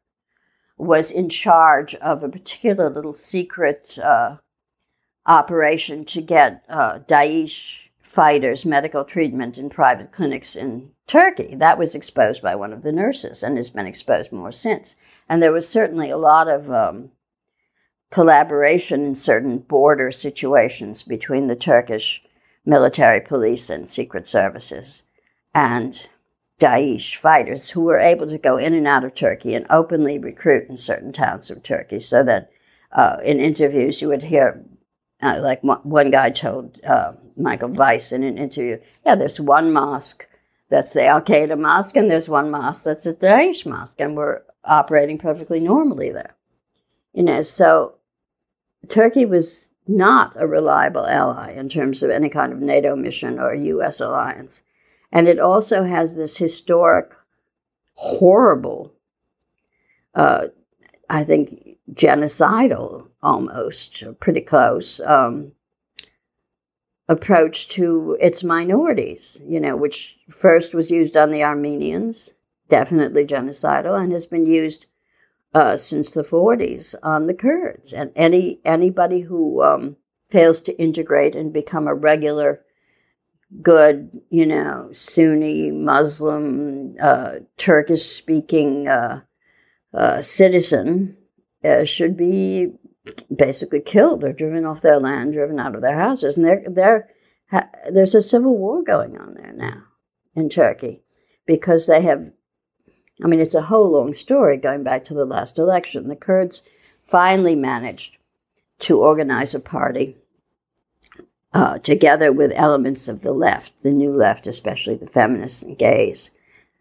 [0.77, 4.37] was in charge of a particular little secret uh,
[5.25, 11.55] operation to get uh, Daesh fighters medical treatment in private clinics in Turkey.
[11.55, 14.95] That was exposed by one of the nurses and has been exposed more since.
[15.27, 17.11] And there was certainly a lot of um,
[18.11, 22.21] collaboration in certain border situations between the Turkish
[22.65, 25.03] military police and secret services
[25.53, 26.07] and
[26.59, 30.69] Daesh fighters who were able to go in and out of Turkey and openly recruit
[30.69, 32.51] in certain towns of Turkey so that
[32.91, 34.63] uh, in interviews you would hear,
[35.23, 40.27] uh, like one guy told uh, Michael Weiss in an interview, yeah, there's one mosque
[40.69, 44.41] that's the Al Qaeda mosque, and there's one mosque that's the Daesh mosque, and we're
[44.65, 46.35] operating perfectly normally there.
[47.13, 47.95] You know, so
[48.89, 53.53] Turkey was not a reliable ally in terms of any kind of NATO mission or
[53.53, 53.99] U.S.
[53.99, 54.61] alliance.
[55.11, 57.11] And it also has this historic,
[57.95, 58.93] horrible,
[60.15, 60.47] uh,
[61.09, 65.51] I think, genocidal almost, pretty close, um,
[67.09, 72.31] approach to its minorities, you know, which first was used on the Armenians,
[72.69, 74.85] definitely genocidal, and has been used
[75.53, 77.93] uh, since the 40s on the Kurds.
[77.93, 79.97] And any anybody who um,
[80.29, 82.61] fails to integrate and become a regular,
[83.61, 89.21] good, you know, Sunni, Muslim, uh, Turkish speaking uh,
[89.93, 91.17] uh, citizen
[91.63, 92.73] uh, should be
[93.35, 96.37] basically killed or driven off their land, driven out of their houses.
[96.37, 97.09] And they're, they're,
[97.51, 99.83] ha, there's a civil war going on there now
[100.35, 101.01] in Turkey
[101.45, 102.31] because they have,
[103.23, 106.07] I mean, it's a whole long story going back to the last election.
[106.07, 106.63] The Kurds
[107.05, 108.17] finally managed
[108.79, 110.17] to organize a party
[111.53, 116.31] uh, together with elements of the left, the new left, especially the feminists and gays,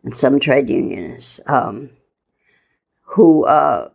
[0.03, 1.91] and some trade unionists, um,
[3.03, 3.91] who uh,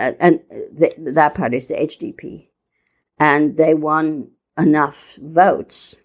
[0.00, 2.48] Uh, and the, that party is the HDP,
[3.18, 5.96] and they won enough votes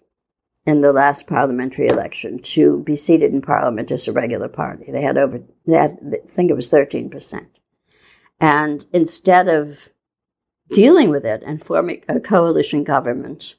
[0.66, 4.90] in the last parliamentary election to be seated in parliament as a regular party.
[4.90, 7.48] They had over, they had, I think it was thirteen percent,
[8.40, 9.88] and instead of
[10.70, 13.54] dealing with it and forming a coalition government,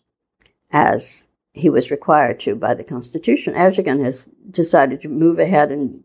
[0.71, 6.03] as he was required to by the constitution, Erdogan has decided to move ahead and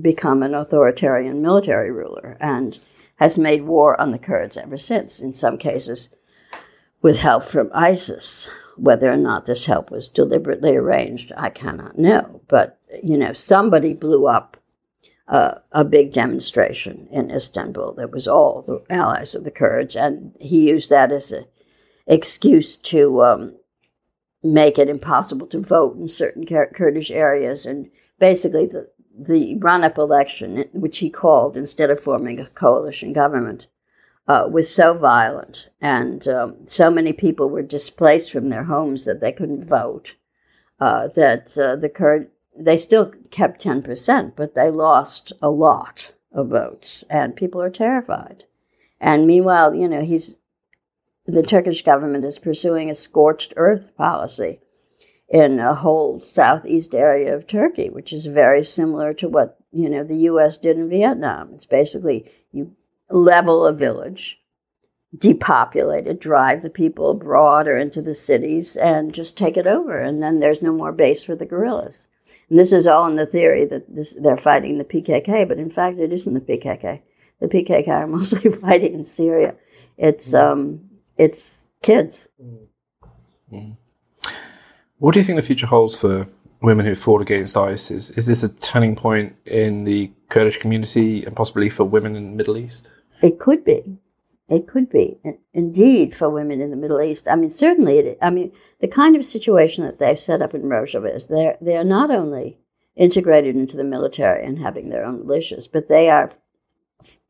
[0.00, 2.36] become an authoritarian military ruler.
[2.40, 2.78] And
[3.18, 6.08] has made war on the Kurds ever since, in some cases
[7.02, 8.48] with help from ISIS.
[8.76, 12.42] Whether or not this help was deliberately arranged, I cannot know.
[12.48, 14.56] But, you know, somebody blew up
[15.26, 20.34] uh, a big demonstration in Istanbul that was all the allies of the Kurds, and
[20.40, 21.46] he used that as an
[22.06, 23.56] excuse to um,
[24.42, 27.66] make it impossible to vote in certain Kurdish areas.
[27.66, 28.88] And basically, the,
[29.18, 33.66] the run up election, which he called instead of forming a coalition government,
[34.28, 39.20] uh, was so violent and um, so many people were displaced from their homes that
[39.20, 40.14] they couldn't vote.
[40.80, 46.12] uh, that uh, the Kurd they still kept ten percent, but they lost a lot
[46.32, 48.44] of votes, and people are terrified.
[49.00, 50.36] And meanwhile, you know, he's
[51.26, 54.60] the Turkish government is pursuing a scorched earth policy
[55.28, 60.02] in a whole southeast area of Turkey, which is very similar to what you know
[60.02, 60.56] the U.S.
[60.56, 61.50] did in Vietnam.
[61.54, 62.74] It's basically you
[63.10, 64.38] level a village,
[65.16, 70.00] depopulate it, drive the people abroad or into the cities, and just take it over,
[70.00, 72.06] and then there's no more base for the guerrillas.
[72.48, 75.70] And this is all in the theory that this, they're fighting the PKK, but in
[75.70, 77.02] fact, it isn't the PKK.
[77.40, 79.54] The PKK are mostly fighting in Syria.
[79.98, 82.28] It's um, it's kids.
[82.42, 83.76] Mm.
[84.98, 86.26] What do you think the future holds for
[86.60, 88.10] women who fought against ISIS?
[88.10, 92.36] Is this a turning point in the Kurdish community and possibly for women in the
[92.36, 92.88] Middle East?
[93.22, 93.98] It could be.
[94.48, 95.18] It could be.
[95.52, 97.28] Indeed, for women in the Middle East.
[97.28, 100.62] I mean, certainly, it, I mean, the kind of situation that they've set up in
[100.62, 102.58] Rojava is they're, they're not only
[102.96, 106.32] integrated into the military and having their own militias, but they are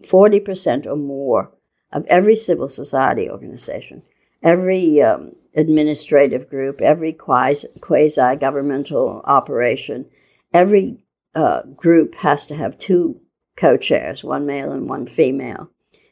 [0.05, 1.51] 40% or more
[1.93, 4.03] of every civil society organization,
[4.43, 10.07] every um, administrative group, every quasi governmental operation,
[10.55, 11.05] every
[11.35, 13.21] uh, group has to have two
[13.57, 15.69] co chairs, one male and one female.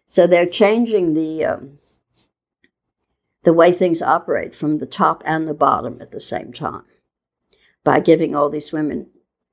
[0.07, 1.79] So they're changing the, um,
[3.45, 6.85] the way things operate from the top and the bottom at the same time
[7.85, 9.07] by giving all these women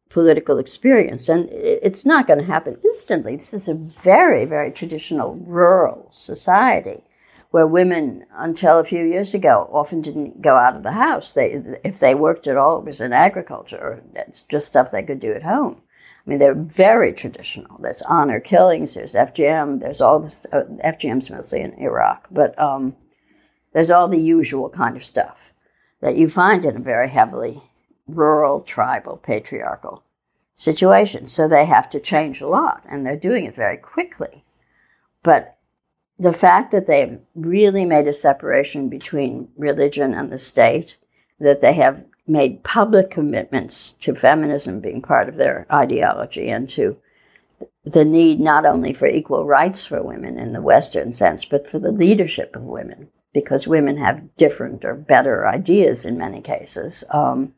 [0.10, 1.30] political experience.
[1.30, 3.36] And it's not going to happen instantly.
[3.36, 7.04] This is a very, very traditional rural society
[7.54, 11.34] where women, until a few years ago, often didn't go out of the house.
[11.34, 13.78] They, if they worked at all, it was in agriculture.
[13.78, 15.80] Or it's just stuff they could do at home.
[16.26, 17.78] I mean, they're very traditional.
[17.80, 18.96] There's honor killings.
[18.96, 19.82] There's FGM.
[19.82, 20.44] There's all this.
[20.52, 22.96] Uh, FGM's mostly in Iraq, but um,
[23.72, 25.38] there's all the usual kind of stuff
[26.02, 27.62] that you find in a very heavily
[28.08, 30.04] rural, tribal, patriarchal
[30.56, 31.28] situation.
[31.28, 34.44] So they have to change a lot, and they're doing it very quickly.
[35.22, 35.53] But
[36.24, 40.96] the fact that they've really made a separation between religion and the state,
[41.38, 46.96] that they have made public commitments to feminism being part of their ideology and to
[47.84, 51.80] the need not only for equal rights for women in the Western sense, but for
[51.80, 57.04] the leadership of women, because women have different or better ideas in many cases.
[57.10, 57.54] Um,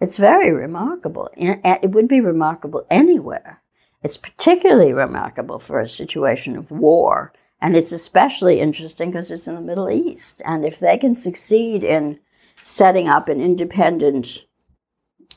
[0.00, 1.30] it's very remarkable.
[1.36, 3.62] It would be remarkable anywhere.
[4.02, 7.32] It's particularly remarkable for a situation of war.
[7.60, 10.42] And it's especially interesting because it's in the Middle East.
[10.44, 12.18] And if they can succeed in
[12.62, 14.44] setting up an independent,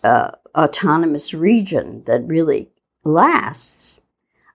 [0.04, 2.70] uh, autonomous region that really
[3.04, 4.02] lasts,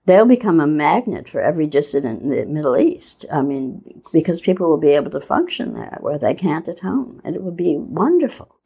[0.04, 3.24] they'll become a magnet for every dissident in the Middle East.
[3.32, 7.20] I mean, because people will be able to function there where they can't at home.
[7.24, 8.56] And it would be wonderful.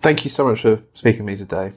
[0.00, 1.72] Thank you so much for speaking to me today.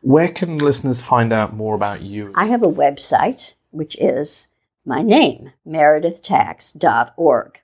[0.00, 2.32] Where can listeners find out more about you?
[2.34, 4.46] I have a website, which is
[4.86, 7.60] my name, meredithtax.org.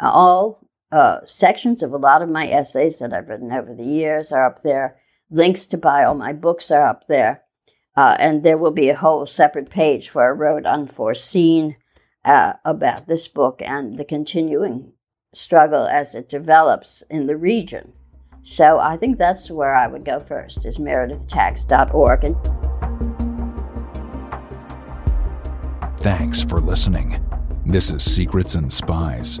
[0.00, 4.32] All uh, sections of a lot of my essays that I've written over the years
[4.32, 4.96] are up there.
[5.30, 7.42] Links to buy all my books are up there.
[7.96, 11.76] Uh, and there will be a whole separate page where I wrote Unforeseen
[12.24, 14.92] uh, about this book and the continuing
[15.32, 17.92] struggle as it develops in the region.
[18.42, 22.24] So I think that's where I would go first, is meredithtax.org.
[22.24, 22.63] And
[26.04, 27.18] Thanks for listening.
[27.64, 29.40] This is Secrets and Spies.